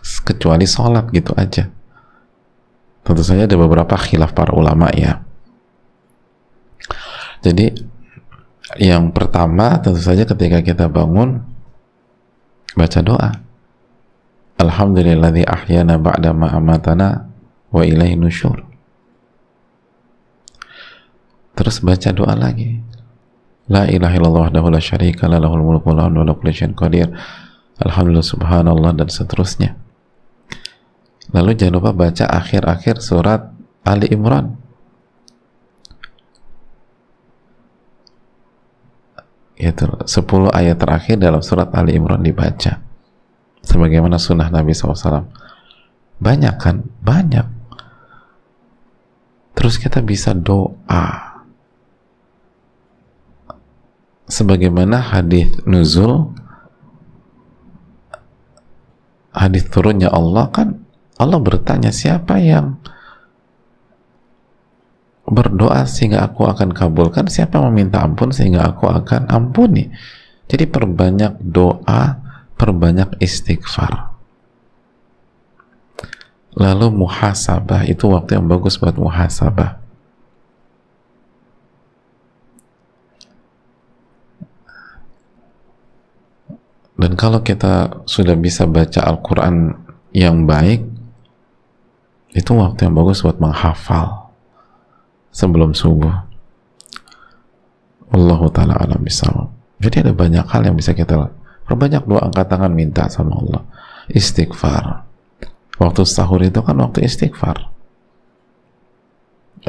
[0.00, 1.75] Kecuali sholat gitu aja
[3.06, 5.22] tentu saja ada beberapa khilaf para ulama ya
[7.46, 7.70] jadi
[8.82, 11.46] yang pertama tentu saja ketika kita bangun
[12.74, 13.30] baca doa
[14.56, 17.30] Alhamdulilladzi ahyana ba'da ma amatana
[17.70, 18.66] wa ilaihi nusyur
[21.54, 22.82] terus baca doa lagi
[23.66, 26.06] La ilaha illallah wahdahu la syarika la lahul mulku wa
[26.54, 27.10] syai'in qadir
[27.82, 29.74] Alhamdulillah subhanallah dan seterusnya
[31.34, 33.50] lalu jangan lupa baca akhir-akhir surat
[33.86, 34.58] Ali Imran.
[39.56, 42.82] Itu 10 ayat terakhir dalam surat Ali Imran dibaca.
[43.64, 45.26] Sebagaimana sunnah Nabi SAW
[46.16, 46.84] banyak kan?
[47.02, 47.46] banyak.
[49.56, 51.34] Terus kita bisa doa.
[54.28, 56.34] Sebagaimana hadis nuzul
[59.32, 60.85] hadis turunnya Allah kan
[61.16, 62.76] Allah bertanya siapa yang
[65.26, 67.26] berdoa sehingga aku akan kabulkan?
[67.26, 69.88] Siapa meminta ampun sehingga aku akan ampuni?
[70.46, 74.16] Jadi perbanyak doa perbanyak istighfar.
[76.56, 79.84] Lalu muhasabah itu waktu yang bagus buat muhasabah.
[86.96, 89.76] Dan kalau kita sudah bisa baca Al-Quran
[90.16, 90.95] yang baik
[92.36, 94.28] itu waktu yang bagus buat menghafal
[95.32, 96.12] sebelum subuh.
[98.12, 99.48] Allah taala alam bisawab.
[99.80, 101.32] Jadi ada banyak hal yang bisa kita
[101.64, 103.64] perbanyak doa angkat tangan minta sama Allah.
[104.12, 105.08] Istighfar.
[105.80, 107.72] Waktu sahur itu kan waktu istighfar.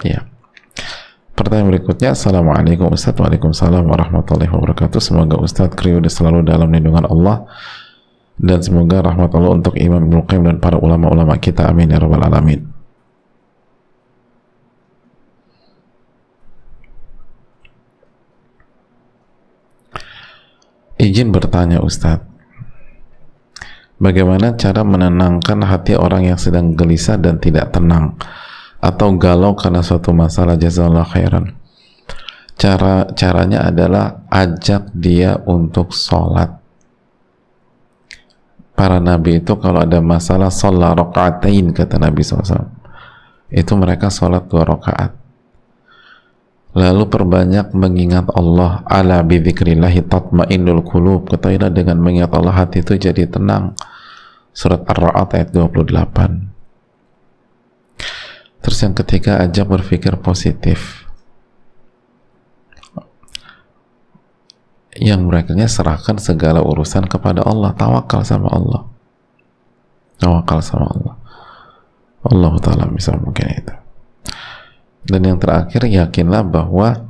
[0.03, 0.27] Iya.
[1.37, 4.97] Pertanyaan berikutnya, Assalamualaikum Ustaz, Waalaikumsalam warahmatullahi wabarakatuh.
[4.97, 7.45] Semoga Ustaz Kriude selalu dalam lindungan Allah
[8.37, 11.65] dan semoga rahmat Allah untuk Imam Ibnu Qayyim dan para ulama-ulama kita.
[11.65, 12.61] Amin ya rabbal alamin.
[20.97, 22.25] Izin bertanya Ustadz,
[24.01, 28.17] bagaimana cara menenangkan hati orang yang sedang gelisah dan tidak tenang
[28.81, 31.53] atau galau karena suatu masalah jazakallah khairan?
[32.57, 36.66] Cara caranya adalah ajak dia untuk sholat.
[38.77, 42.69] Para nabi itu kalau ada masalah sholat rokaatain kata Nabi SAW.
[43.49, 45.17] Itu mereka sholat dua rakaat.
[46.77, 51.25] Lalu perbanyak mengingat Allah ala bidzikrillahi tatmainnul qulub.
[51.25, 53.73] Ketahuilah dengan mengingat Allah hati itu jadi tenang.
[54.53, 56.57] Surat Ar-Ra'd ayat 28
[58.67, 61.06] terus yang ketiga ajak berpikir positif
[64.97, 67.73] yang mereka serahkan segala urusan kepada Allah.
[67.77, 68.81] Tawakal sama Allah.
[70.17, 71.15] Tawakal sama Allah.
[72.27, 73.75] Allah Ta'ala bisa mungkin itu.
[75.07, 77.07] Dan yang terakhir yakinlah bahwa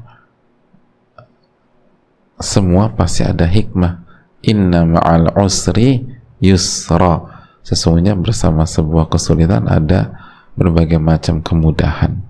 [2.38, 4.06] semua pasti ada hikmah.
[4.46, 6.06] Inna ma'al usri
[6.38, 7.26] yusra.
[7.66, 10.14] Sesungguhnya bersama sebuah kesulitan ada
[10.54, 12.22] berbagai macam kemudahan.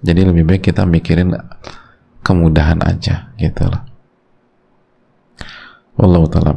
[0.00, 1.36] Jadi lebih baik kita mikirin
[2.24, 3.89] kemudahan aja gitu lah
[6.00, 6.56] Wallahu ta'ala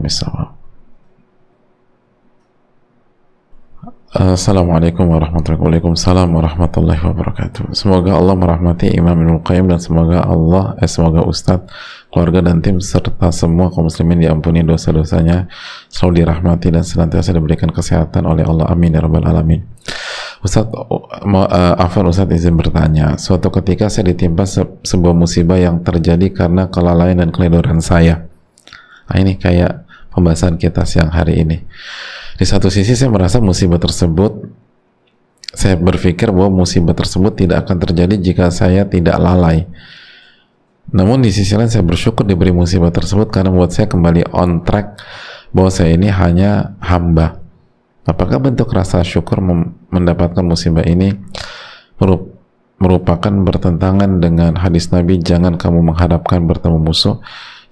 [4.14, 6.32] Assalamualaikum warahmatullahi wabarakatuh.
[6.32, 7.64] warahmatullahi wabarakatuh.
[7.76, 11.68] Semoga Allah merahmati Imam Ibnu Qayyim dan semoga Allah, eh, semoga Ustadz,
[12.08, 15.52] keluarga dan tim serta semua kaum muslimin diampuni dosa-dosanya,
[15.92, 18.72] selalu dirahmati dan senantiasa diberikan kesehatan oleh Allah.
[18.72, 19.60] Amin ya rabbal alamin.
[20.40, 23.20] Ustadz, uh, Afan Ustadz izin bertanya.
[23.20, 28.32] Suatu ketika saya ditimpa se sebuah musibah yang terjadi karena kelalaian dan keledoran saya.
[29.10, 29.84] Nah, ini kayak
[30.14, 31.58] pembahasan kita siang hari ini.
[32.38, 34.64] Di satu sisi saya merasa musibah tersebut
[35.54, 39.70] saya berpikir bahwa musibah tersebut tidak akan terjadi jika saya tidak lalai.
[40.90, 44.98] Namun di sisi lain saya bersyukur diberi musibah tersebut karena buat saya kembali on track
[45.54, 47.38] bahwa saya ini hanya hamba.
[48.04, 49.40] Apakah bentuk rasa syukur
[49.94, 51.16] mendapatkan musibah ini
[52.82, 57.24] merupakan bertentangan dengan hadis Nabi jangan kamu mengharapkan bertemu musuh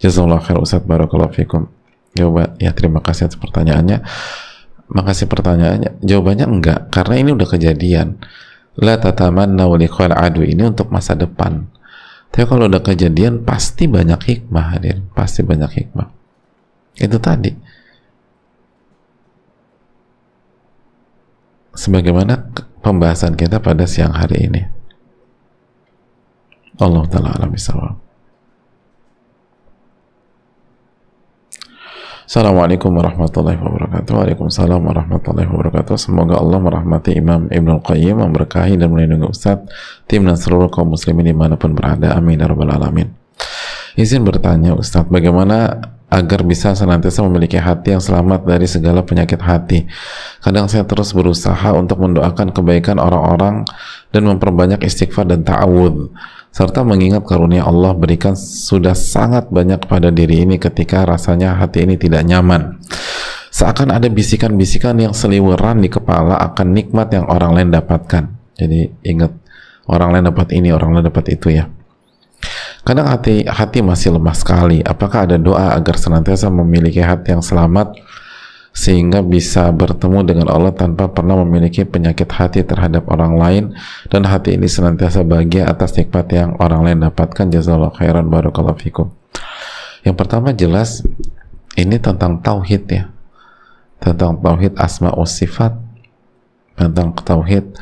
[0.01, 1.69] jazakallah khair Ustaz Barakallahu Fikum
[2.11, 4.03] Jawab, ya terima kasih atas pertanyaannya
[4.91, 6.03] Makasih pertanyaannya.
[6.03, 8.19] Jawabannya enggak, karena ini udah kejadian.
[8.75, 11.71] La tatamanna liqal adu ini untuk masa depan.
[12.31, 16.07] Tapi kalau udah kejadian pasti banyak hikmah hadir, pasti banyak hikmah.
[16.99, 17.51] Itu tadi.
[21.71, 22.51] Sebagaimana
[22.83, 24.61] pembahasan kita pada siang hari ini.
[26.79, 27.95] Allah taala alam bisawab.
[32.32, 34.11] Assalamualaikum warahmatullahi wabarakatuh.
[34.15, 35.99] Waalaikumsalam warahmatullahi wabarakatuh.
[35.99, 39.67] Semoga Allah merahmati Imam Ibn Qayyim Memberkahi dan melindungi Ustadz
[40.07, 42.15] Tim dan seluruh kaum muslimin di mana pun berada.
[42.15, 43.11] Amin ya rabbal alamin.
[43.99, 49.91] Izin bertanya Ustadz, bagaimana agar bisa senantiasa memiliki hati yang selamat dari segala penyakit hati.
[50.39, 53.67] Kadang saya terus berusaha untuk mendoakan kebaikan orang-orang
[54.15, 56.15] dan memperbanyak istighfar dan ta'awud
[56.51, 61.95] serta mengingat karunia Allah berikan sudah sangat banyak pada diri ini ketika rasanya hati ini
[61.95, 62.77] tidak nyaman.
[63.51, 68.31] Seakan ada bisikan-bisikan yang seliweran di kepala akan nikmat yang orang lain dapatkan.
[68.55, 69.31] Jadi ingat
[69.91, 71.67] orang lain dapat ini, orang lain dapat itu ya.
[72.81, 74.81] Kadang hati hati masih lemah sekali.
[74.81, 77.93] Apakah ada doa agar senantiasa memiliki hati yang selamat
[78.72, 83.63] sehingga bisa bertemu dengan Allah tanpa pernah memiliki penyakit hati terhadap orang lain.
[84.07, 87.51] Dan hati ini senantiasa bahagia atas nikmat yang orang lain dapatkan.
[87.51, 89.11] Jazakallahu khairan barakallahu fikum.
[90.07, 91.03] Yang pertama jelas
[91.76, 93.03] ini tentang tauhid ya.
[93.99, 95.76] Tentang tauhid asma sifat.
[96.80, 97.76] Tentang tauhid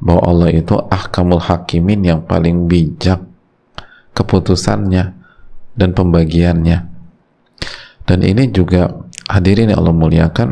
[0.00, 3.20] bahwa Allah itu ahkamul hakimin yang paling bijak
[4.14, 5.12] keputusannya
[5.74, 6.78] dan pembagiannya.
[8.08, 10.48] Dan ini juga hadirin yang Allah muliakan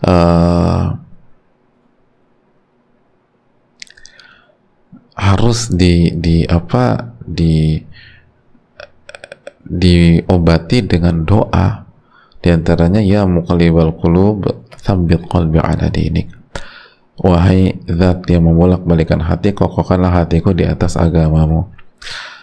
[0.00, 0.96] uh,
[5.16, 7.80] harus di di apa di
[9.66, 11.84] diobati dengan doa.
[12.38, 14.46] Di antaranya ya muqallibal qulub
[14.78, 16.30] tsabbit qalbi ala dinik.
[17.16, 21.66] Wahai zat yang membolak-balikan hati kokohkanlah hatiku di atas agamamu.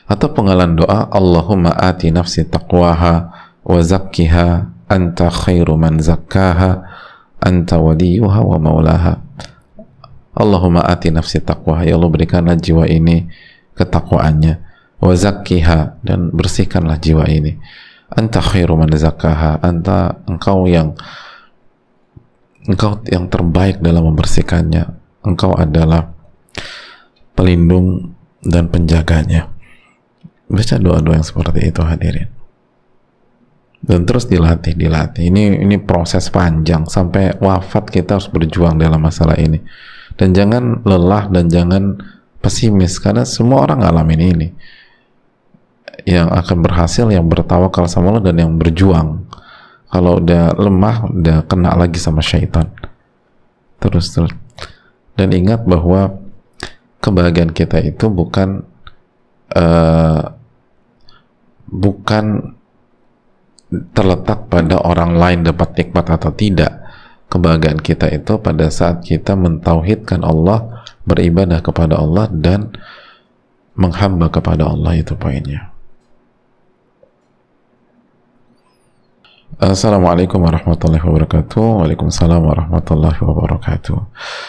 [0.03, 4.47] Atau penggalan doa Allahumma ati nafsi taqwaha wa zakkiha
[4.91, 6.83] anta khairu man zakkaha
[7.39, 9.23] anta waliyuha wa maulaha
[10.33, 11.85] Allahumma ati nafsi taqwa.
[11.85, 13.29] Ya Allah berikanlah jiwa ini
[13.77, 14.65] ketakwaannya.
[16.01, 17.53] Dan bersihkanlah jiwa ini.
[18.09, 20.97] Anta khairu man zakkaha anta engkau yang
[22.65, 24.83] engkau yang terbaik dalam membersihkannya.
[25.21, 26.09] Engkau adalah
[27.37, 29.53] pelindung dan penjaganya.
[30.49, 32.42] Baca doa-doa yang seperti itu hadirin
[33.83, 35.27] dan terus dilatih dilatih.
[35.27, 39.59] Ini ini proses panjang sampai wafat kita harus berjuang dalam masalah ini.
[40.15, 41.99] Dan jangan lelah dan jangan
[42.39, 44.47] pesimis karena semua orang ngalamin ini.
[46.07, 49.27] Yang akan berhasil yang bertawakal sama Allah dan yang berjuang.
[49.91, 52.71] Kalau udah lemah udah kena lagi sama syaitan.
[53.83, 54.31] Terus terus.
[55.13, 56.23] Dan ingat bahwa
[57.03, 58.63] kebahagiaan kita itu bukan
[59.53, 60.33] uh,
[61.67, 62.55] bukan
[63.91, 66.85] terletak pada orang lain dapat nikmat atau tidak.
[67.27, 72.69] Kebahagiaan kita itu pada saat kita mentauhidkan Allah beribadah kepada Allah dan
[73.73, 75.72] menghamba kepada Allah itu poinnya
[79.61, 81.85] Assalamualaikum warahmatullahi wabarakatuh.
[81.85, 83.97] Waalaikumsalam warahmatullahi wabarakatuh.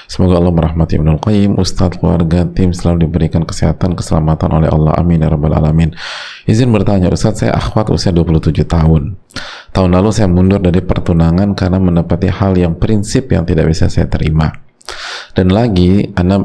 [0.09, 1.61] Semoga Allah merahmati Ibnul Qayyim.
[1.61, 4.97] Ustadz, keluarga, tim selalu diberikan kesehatan, keselamatan oleh Allah.
[4.97, 5.93] Amin ya Rabbal Alamin.
[6.49, 9.21] Izin bertanya Ustadz, saya akhwat usia 27 tahun.
[9.77, 14.09] Tahun lalu saya mundur dari pertunangan karena mendapati hal yang prinsip yang tidak bisa saya
[14.09, 14.57] terima.
[15.37, 16.41] Dan lagi, Anda,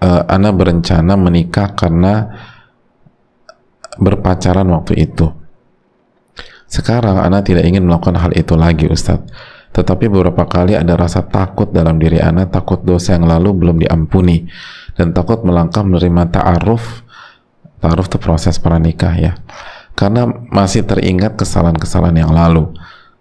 [0.00, 2.32] uh, Anda berencana menikah karena
[4.00, 5.45] berpacaran waktu itu
[6.66, 9.30] sekarang anak tidak ingin melakukan hal itu lagi Ustadz.
[9.76, 14.48] Tetapi beberapa kali ada rasa takut dalam diri anak, takut dosa yang lalu belum diampuni
[14.96, 17.04] dan takut melangkah menerima ta'aruf.
[17.84, 19.32] Ta'aruf itu proses pranikah ya.
[19.92, 22.72] Karena masih teringat kesalahan-kesalahan yang lalu.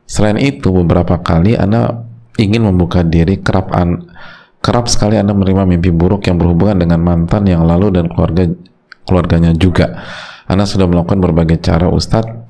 [0.07, 2.07] Selain itu beberapa kali anak
[2.39, 4.11] ingin membuka diri kerap an
[4.63, 8.47] kerap sekali anda menerima mimpi buruk yang berhubungan dengan mantan yang lalu dan keluarga
[9.03, 10.01] keluarganya juga.
[10.47, 12.44] Anda sudah melakukan berbagai cara Ustadz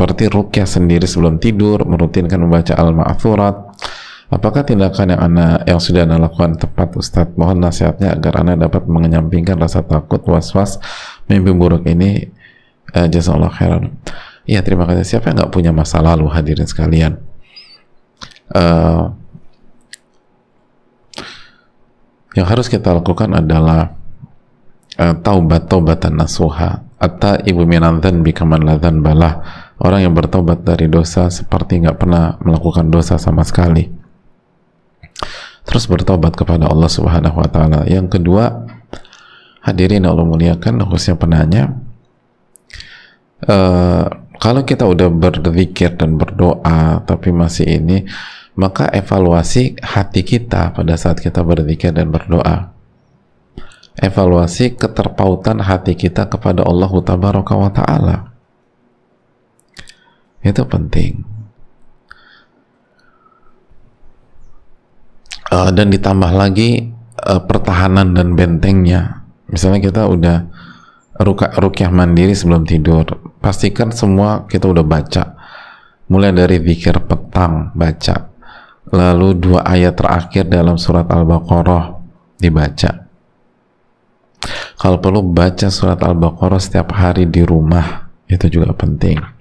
[0.00, 3.76] seperti rukyah sendiri sebelum tidur, merutinkan membaca al-ma'thurat.
[4.32, 7.36] Apakah tindakan yang anda yang sudah anda lakukan tepat Ustadz?
[7.36, 10.80] Mohon nasihatnya agar anda dapat menyampingkan rasa takut, was-was,
[11.28, 12.32] mimpi buruk ini.
[12.96, 13.92] Uh, Jazakallah khairan.
[14.48, 15.04] Iya terima kasih.
[15.04, 17.20] Siapa yang nggak punya masa lalu hadirin sekalian?
[18.56, 19.12] Uh,
[22.40, 23.92] yang harus kita lakukan adalah
[24.96, 31.32] uh, taubat taubatan nasuha Atta ibu minantan bikaman ladhan balah orang yang bertobat dari dosa
[31.32, 33.88] seperti nggak pernah melakukan dosa sama sekali.
[35.64, 37.80] Terus bertobat kepada Allah subhanahu wa ta'ala.
[37.88, 38.68] Yang kedua
[39.64, 41.76] hadirin Allah muliakan khususnya penanya
[43.44, 44.08] uh,
[44.40, 48.08] kalau kita udah berzikir dan berdoa tapi masih ini
[48.56, 52.72] maka evaluasi hati kita pada saat kita berzikir dan berdoa.
[54.00, 58.29] Evaluasi keterpautan hati kita kepada Allah Tabaraka wa Ta'ala
[60.40, 61.20] itu penting.
[65.50, 66.94] Uh, dan ditambah lagi
[67.26, 69.26] uh, pertahanan dan bentengnya.
[69.50, 70.46] Misalnya kita udah
[71.18, 73.02] ruka, rukyah mandiri sebelum tidur
[73.42, 75.36] pastikan semua kita udah baca.
[76.06, 78.30] Mulai dari zikir petang baca.
[78.90, 81.98] Lalu dua ayat terakhir dalam surat Al-Baqarah
[82.38, 83.06] dibaca.
[84.80, 88.10] Kalau perlu baca surat Al-Baqarah setiap hari di rumah.
[88.30, 89.39] Itu juga penting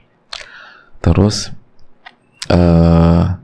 [1.00, 1.52] terus
[2.52, 3.40] uh,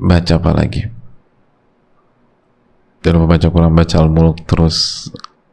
[0.00, 0.82] baca apa lagi?
[3.00, 5.08] Dan membaca Quran baca Al-Mulk terus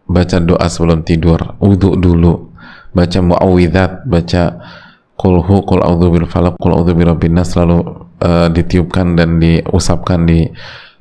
[0.07, 2.47] baca doa sebelum tidur wudhu dulu
[2.95, 4.43] baca muawwidzat baca
[5.19, 7.83] kulhu kul a'udzu bil falaq kul a'udzu birabbin nas lalu
[8.23, 10.47] uh, ditiupkan dan diusapkan di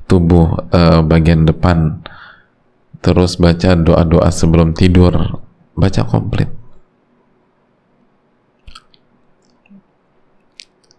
[0.05, 2.03] tubuh uh, bagian depan
[3.01, 5.41] terus baca doa-doa sebelum tidur.
[5.77, 6.49] Baca komplit.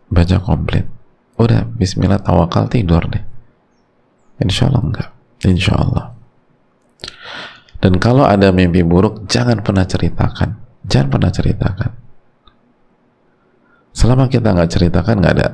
[0.08, 0.86] Baca komplit.
[1.38, 3.24] Udah bismillah tawakal tidur deh.
[4.42, 5.08] Insya Allah enggak.
[5.42, 6.18] Insya Allah
[7.78, 10.58] dan kalau ada mimpi buruk jangan pernah ceritakan.
[10.88, 11.90] Jangan pernah ceritakan.
[13.94, 15.46] Selama kita nggak ceritakan nggak ada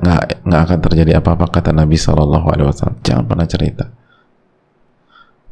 [0.45, 2.97] nggak akan terjadi apa-apa kata Nabi Shallallahu Alaihi Wasallam.
[3.01, 3.85] Jangan pernah cerita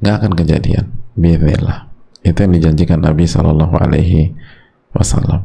[0.03, 0.91] nggak akan kejadian.
[1.15, 1.93] Bismillah
[2.23, 4.35] itu yang dijanjikan Nabi Shallallahu Alaihi
[4.95, 5.43] Wasallam.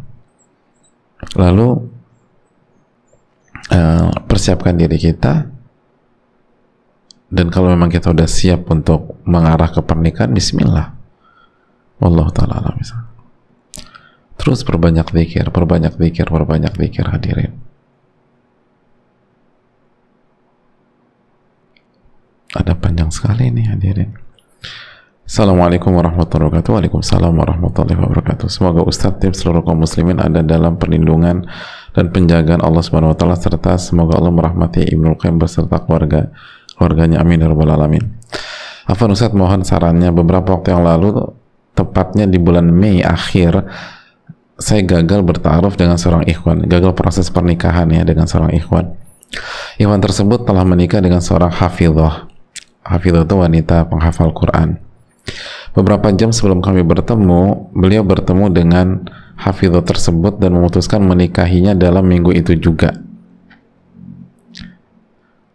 [1.35, 1.69] Lalu
[3.71, 5.47] uh, persiapkan diri kita.
[7.29, 10.97] Dan kalau memang kita udah siap untuk mengarah ke pernikahan Bismillah.
[11.99, 12.79] Allah taala
[14.39, 17.59] terus perbanyak zikir perbanyak zikir perbanyak zikir hadirin.
[22.55, 24.28] Ada panjang sekali nih hadirin
[25.29, 26.73] Assalamualaikum warahmatullahi wabarakatuh.
[26.73, 28.49] Waalaikumsalam warahmatullahi wabarakatuh.
[28.49, 31.45] Semoga Ustadz tim seluruh kaum muslimin ada dalam perlindungan
[31.93, 36.33] dan penjagaan Allah Subhanahu wa taala serta semoga Allah merahmati Ibnu Qayyim beserta keluarga
[36.81, 37.21] keluarganya.
[37.21, 38.09] Amin ya rabbal alamin.
[38.89, 40.09] Afan Ustaz mohon sarannya.
[40.17, 41.21] Beberapa waktu yang lalu
[41.77, 43.69] tepatnya di bulan Mei akhir
[44.57, 46.65] saya gagal bertaruh dengan seorang ikhwan.
[46.65, 48.97] Gagal proses pernikahan ya dengan seorang ikhwan.
[49.77, 52.33] Ikhwan tersebut telah menikah dengan seorang hafidhah.
[52.81, 54.88] Hafidhah itu wanita penghafal Quran
[55.77, 58.87] Beberapa jam sebelum kami bertemu, beliau bertemu dengan
[59.39, 62.99] hafidhah tersebut dan memutuskan menikahinya dalam minggu itu juga.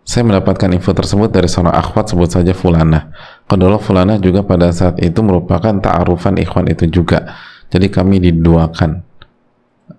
[0.03, 3.09] Saya mendapatkan info tersebut dari seorang akhwat sebut saja Fulana.
[3.47, 7.33] Kedua Fulana juga pada saat itu merupakan ta'arufan ikhwan itu juga.
[7.71, 9.01] Jadi kami diduakan.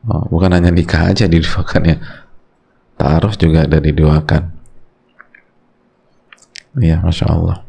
[0.07, 1.97] Oh, bukan hanya nikah aja diduakan ya.
[3.01, 4.55] Ta'aruf juga ada diduakan.
[6.79, 7.65] Iya, Masya Allah.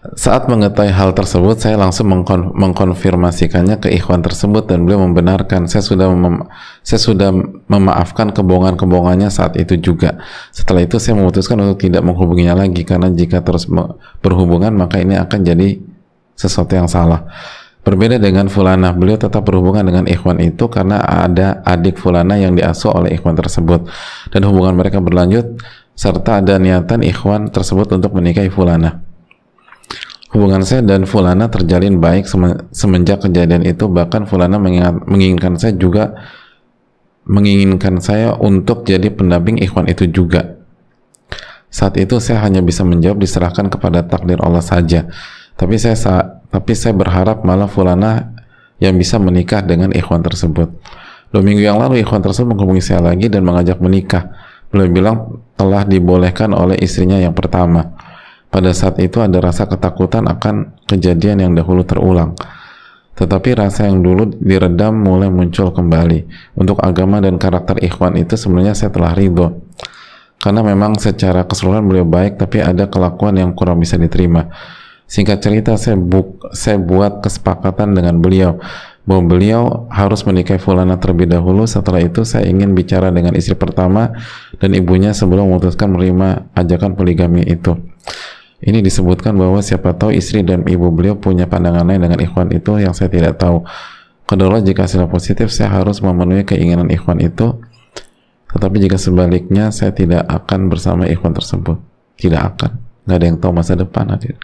[0.00, 5.68] Saat mengetahui hal tersebut, saya langsung mengkon mengkonfirmasikannya ke ikhwan tersebut dan beliau membenarkan.
[5.68, 6.48] Saya sudah mem
[6.80, 7.28] saya sudah
[7.68, 10.16] memaafkan kebohongan-kebohongannya saat itu juga.
[10.56, 13.68] Setelah itu saya memutuskan untuk tidak menghubunginya lagi karena jika terus
[14.24, 15.76] berhubungan maka ini akan jadi
[16.32, 17.28] sesuatu yang salah.
[17.84, 22.88] Berbeda dengan Fulana, beliau tetap berhubungan dengan ikhwan itu karena ada adik Fulana yang diasuh
[22.88, 23.84] oleh ikhwan tersebut
[24.32, 25.60] dan hubungan mereka berlanjut
[25.92, 29.09] serta ada niatan ikhwan tersebut untuk menikahi Fulana.
[30.30, 32.22] Hubungan saya dan Fulana terjalin baik
[32.70, 36.14] semenjak kejadian itu bahkan Fulana mengingat, menginginkan saya juga
[37.26, 40.54] menginginkan saya untuk jadi pendamping ikhwan itu juga.
[41.66, 45.10] Saat itu saya hanya bisa menjawab diserahkan kepada takdir Allah saja.
[45.58, 45.98] Tapi saya
[46.46, 48.30] tapi saya berharap malah Fulana
[48.78, 50.70] yang bisa menikah dengan ikhwan tersebut.
[51.34, 54.30] Dua minggu yang lalu ikhwan tersebut menghubungi saya lagi dan mengajak menikah.
[54.70, 55.16] Beliau bilang
[55.58, 58.09] telah dibolehkan oleh istrinya yang pertama
[58.50, 62.34] pada saat itu ada rasa ketakutan akan kejadian yang dahulu terulang.
[63.14, 66.26] Tetapi rasa yang dulu diredam mulai muncul kembali.
[66.58, 69.60] Untuk agama dan karakter ikhwan itu sebenarnya saya telah ridho.
[70.40, 74.48] Karena memang secara keseluruhan beliau baik, tapi ada kelakuan yang kurang bisa diterima.
[75.04, 78.56] Singkat cerita, saya, bu saya buat kesepakatan dengan beliau
[79.04, 81.68] bahwa beliau harus menikahi Fulana terlebih dahulu.
[81.68, 84.16] Setelah itu saya ingin bicara dengan istri pertama
[84.62, 87.76] dan ibunya sebelum memutuskan menerima ajakan poligami itu.
[88.60, 92.76] Ini disebutkan bahwa siapa tahu istri dan ibu beliau punya pandangan lain dengan ikhwan itu
[92.76, 93.64] yang saya tidak tahu.
[94.28, 97.56] Kedua, jika hasil positif, saya harus memenuhi keinginan ikhwan itu.
[98.52, 101.80] Tetapi jika sebaliknya, saya tidak akan bersama ikhwan tersebut.
[102.20, 102.70] Tidak akan.
[103.08, 104.36] Nggak ada yang tahu masa depan hadir.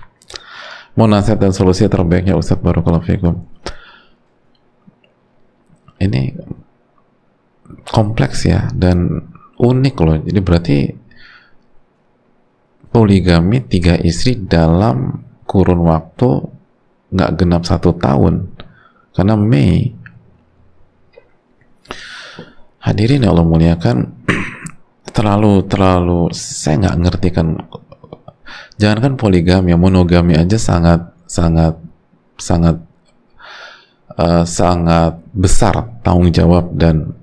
[0.97, 3.45] Mau nasihat dan solusi terbaiknya Ustadz Barakallahu Fikum.
[6.01, 6.33] Ini
[7.85, 9.29] kompleks ya dan
[9.61, 10.17] unik loh.
[10.25, 10.77] Jadi berarti
[12.91, 16.43] poligami tiga istri dalam kurun waktu
[17.13, 18.51] nggak genap satu tahun
[19.17, 19.97] karena Mei.
[22.85, 23.97] Hadirin yang Allah muliakan
[25.17, 27.57] terlalu terlalu saya nggak ngerti kan.
[28.77, 31.81] Jangankan poligami ya monogami aja sangat sangat
[32.37, 32.77] sangat
[34.21, 37.17] uh, sangat besar tanggung jawab dan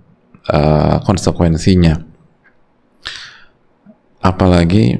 [0.49, 2.01] uh, konsekuensinya.
[4.17, 4.97] Apalagi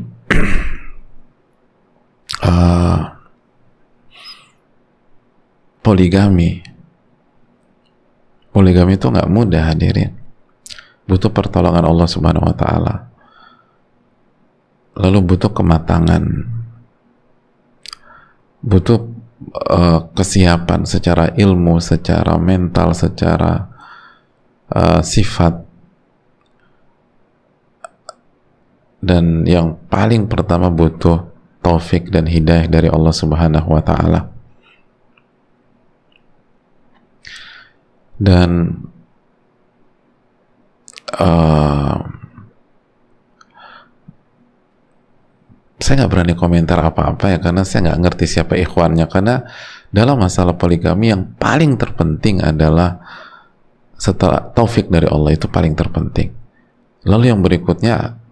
[2.43, 2.99] uh,
[5.86, 6.63] poligami
[8.53, 10.23] poligami itu nggak mudah hadirin
[11.03, 12.95] butuh pertolongan Allah Subhanahu wa taala.
[14.93, 16.23] Lalu butuh kematangan.
[18.63, 18.99] Butuh
[19.67, 23.67] uh, kesiapan secara ilmu, secara mental, secara
[24.71, 25.72] uh, sifat.
[29.04, 31.28] Dan yang paling pertama butuh
[31.60, 34.32] taufik dan hidayah dari Allah Subhanahu wa taala.
[38.16, 38.80] Dan
[41.20, 41.97] uh,
[45.84, 49.43] saya nggak berani komentar apa-apa ya karena saya nggak ngerti siapa ikhwannya karena
[49.91, 53.04] dalam masalah poligami yang paling terpenting adalah
[53.99, 56.32] setelah taufik dari Allah itu paling terpenting
[57.04, 58.22] lalu yang berikutnya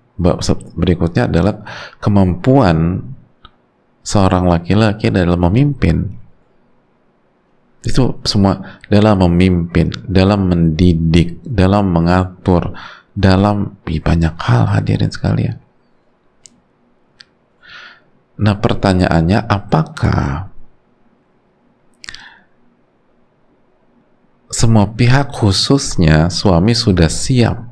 [0.77, 1.65] berikutnya adalah
[1.97, 3.01] kemampuan
[4.05, 6.21] seorang laki-laki dalam memimpin
[7.81, 12.77] itu semua dalam memimpin, dalam mendidik, dalam mengatur,
[13.17, 15.57] dalam banyak hal hadirin sekalian.
[18.41, 20.53] Nah pertanyaannya apakah
[24.53, 27.70] semua pihak khususnya suami sudah siap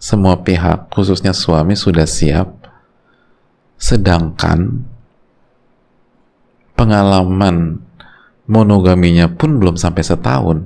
[0.00, 2.48] semua pihak khususnya suami sudah siap.
[3.76, 4.80] Sedangkan
[6.72, 7.84] pengalaman
[8.48, 10.64] monogaminya pun belum sampai setahun.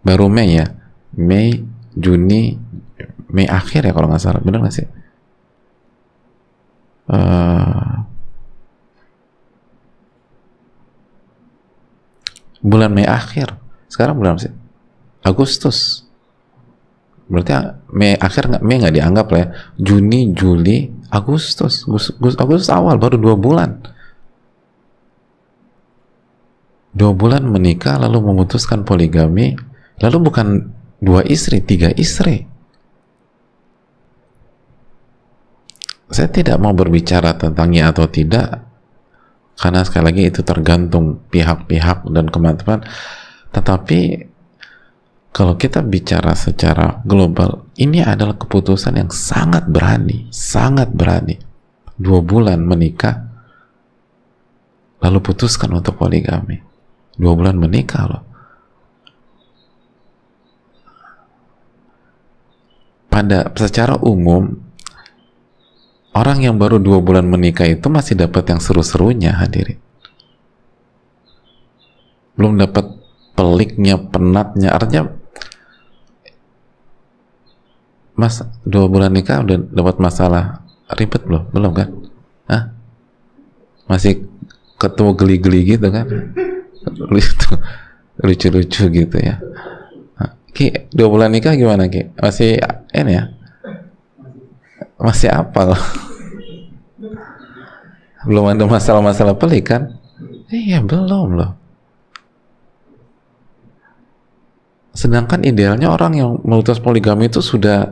[0.00, 0.66] Baru Mei ya.
[1.12, 1.60] Mei
[1.92, 2.56] Juni
[3.28, 4.40] Mei akhir ya kalau nggak salah.
[4.40, 4.88] Benar nggak sih?
[7.12, 8.00] Uh,
[12.64, 13.52] bulan Mei akhir.
[13.92, 14.52] Sekarang bulan sih?
[15.20, 16.07] Agustus
[17.28, 17.52] berarti
[17.92, 19.48] Mei akhir nggak Mei nggak dianggap lah ya.
[19.76, 23.70] Juni Juli Agustus Agustus, Agustus awal baru dua bulan.
[26.96, 29.54] Dua bulan menikah lalu memutuskan poligami
[30.00, 32.48] lalu bukan dua istri tiga istri.
[36.08, 38.64] Saya tidak mau berbicara tentang ya atau tidak
[39.58, 42.80] karena sekali lagi itu tergantung pihak-pihak dan kemampuan.
[43.52, 44.27] Tetapi
[45.28, 51.38] kalau kita bicara secara global ini adalah keputusan yang sangat berani sangat berani.
[51.98, 53.26] Dua bulan menikah
[55.02, 56.62] lalu putuskan untuk poligami.
[57.18, 58.22] Dua bulan menikah loh.
[63.10, 64.46] Pada secara umum
[66.14, 69.82] orang yang baru dua bulan menikah itu masih dapat yang seru-serunya hadirin.
[72.38, 72.94] Belum dapat
[73.34, 75.17] peliknya penatnya artinya
[78.18, 80.66] mas dua bulan nikah udah dapat masalah
[80.98, 81.88] ribet belum belum kan?
[82.50, 82.62] Hah?
[83.86, 84.26] masih
[84.76, 86.04] ketemu geli-geli gitu kan?
[87.08, 87.54] Lucu
[88.18, 89.38] lucu-lucu gitu ya.
[90.50, 92.10] Ki dua bulan nikah gimana Ki?
[92.18, 92.58] Masih
[92.90, 93.30] ini ya?
[94.98, 95.82] Masih apa loh
[98.26, 99.94] belum ada masalah-masalah pelik kan?
[100.50, 101.67] Iya belum loh
[104.98, 107.86] sedangkan idealnya orang yang memutus poligami itu sudah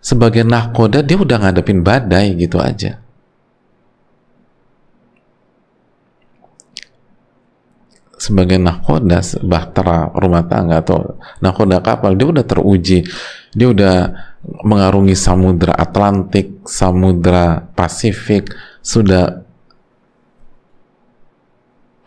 [0.00, 2.96] sebagai nahkoda dia udah ngadepin badai gitu aja.
[8.16, 13.04] Sebagai nakoda bahtera rumah tangga atau nakoda kapal dia udah teruji.
[13.52, 13.96] Dia udah
[14.64, 18.48] mengarungi samudra Atlantik samudra Pasifik
[18.80, 19.44] sudah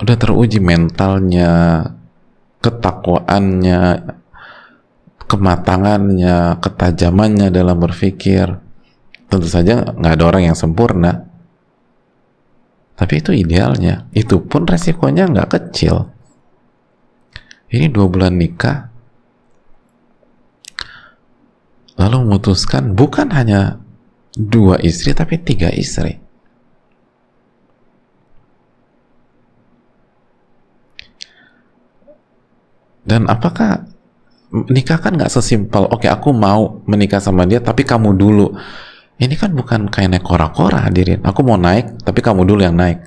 [0.02, 1.82] udah teruji mentalnya
[2.64, 3.82] ketakwaannya
[5.28, 8.48] kematangannya ketajamannya dalam berpikir
[9.28, 11.28] tentu saja nggak ada orang yang sempurna
[12.98, 14.10] tapi itu idealnya.
[14.10, 16.10] Itu pun resikonya nggak kecil.
[17.70, 18.90] Ini dua bulan nikah,
[22.00, 23.78] lalu memutuskan bukan hanya
[24.34, 26.18] dua istri tapi tiga istri.
[33.08, 33.88] Dan apakah
[34.52, 38.52] nikah kan nggak sesimpel, oke aku mau menikah sama dia tapi kamu dulu.
[39.18, 41.24] Ini kan bukan kayak naik kora-kora hadirin.
[41.26, 43.02] Aku mau naik tapi kamu dulu yang naik.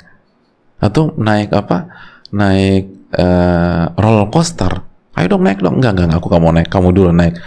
[0.81, 1.87] Atau naik apa?
[2.35, 4.73] Naik uh, roller coaster.
[5.15, 5.79] Ayo dong naik dong.
[5.79, 6.69] Enggak enggak aku kamu naik.
[6.73, 7.39] Kamu dulu naik.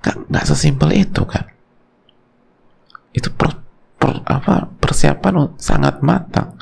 [0.00, 1.44] Nggak sesimpel itu kan?
[3.12, 3.60] Itu per,
[4.00, 6.56] per, apa persiapan sangat matang.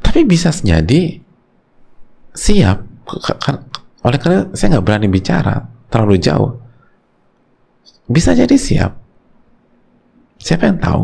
[0.00, 1.20] Tapi bisa jadi
[2.32, 2.78] siap
[4.06, 6.54] oleh karena saya nggak berani bicara terlalu jauh.
[8.06, 8.94] Bisa jadi siap.
[10.38, 11.02] Siapa yang tahu?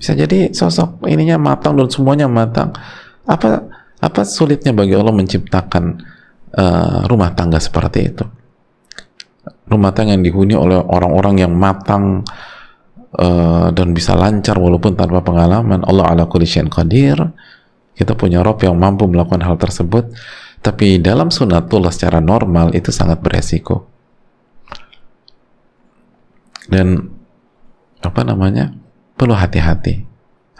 [0.00, 2.72] Bisa jadi sosok ininya matang dan semuanya matang.
[3.28, 3.68] Apa
[4.00, 5.84] apa sulitnya bagi Allah menciptakan
[6.56, 8.24] uh, rumah tangga seperti itu?
[9.68, 12.24] Rumah tangga yang dihuni oleh orang-orang yang matang
[13.20, 15.84] uh, dan bisa lancar walaupun tanpa pengalaman.
[15.84, 17.20] Allah ala kulli qadir.
[17.92, 20.08] Kita punya Rob yang mampu melakukan hal tersebut
[20.60, 23.88] tapi dalam sunatullah secara normal itu sangat beresiko.
[26.68, 27.08] Dan
[28.04, 28.76] apa namanya?
[29.16, 30.04] Perlu hati-hati.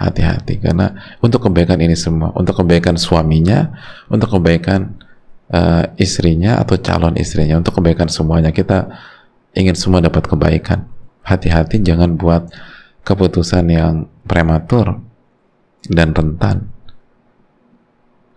[0.00, 0.56] Hati-hati.
[0.56, 3.76] Karena untuk kebaikan ini semua untuk kebaikan suaminya
[4.08, 4.96] untuk kebaikan
[5.52, 8.88] uh, istrinya atau calon istrinya untuk kebaikan semuanya kita
[9.52, 10.88] ingin semua dapat kebaikan.
[11.28, 12.48] Hati-hati jangan buat
[13.04, 14.96] keputusan yang prematur
[15.92, 16.72] dan rentan.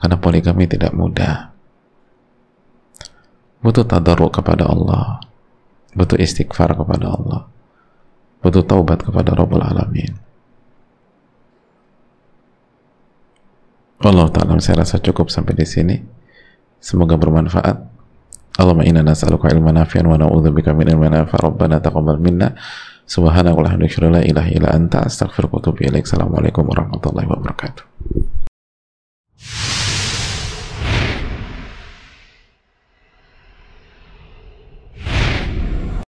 [0.03, 1.52] Karena poligami tidak mudah
[3.63, 5.23] butuh tadaruk kepada Allah
[5.95, 7.47] butuh istighfar kepada Allah
[8.43, 10.19] butuh taubat kepada Rabbul Alamin.
[14.03, 15.95] Allah Ta'ala saya rasa cukup sampai di sini.
[16.83, 17.79] Semoga bermanfaat.
[18.59, 22.51] Allahumma inna nas'aluka ilman nafi'an wa na'udzubika min ilmin nafi' Rabbana taqabbal minna.
[23.07, 23.71] Subhanaka wa
[24.11, 26.03] la ilaha illa anta astaghfiruka wa atubu ilaik.
[26.03, 27.83] Assalamualaikum warahmatullahi wabarakatuh.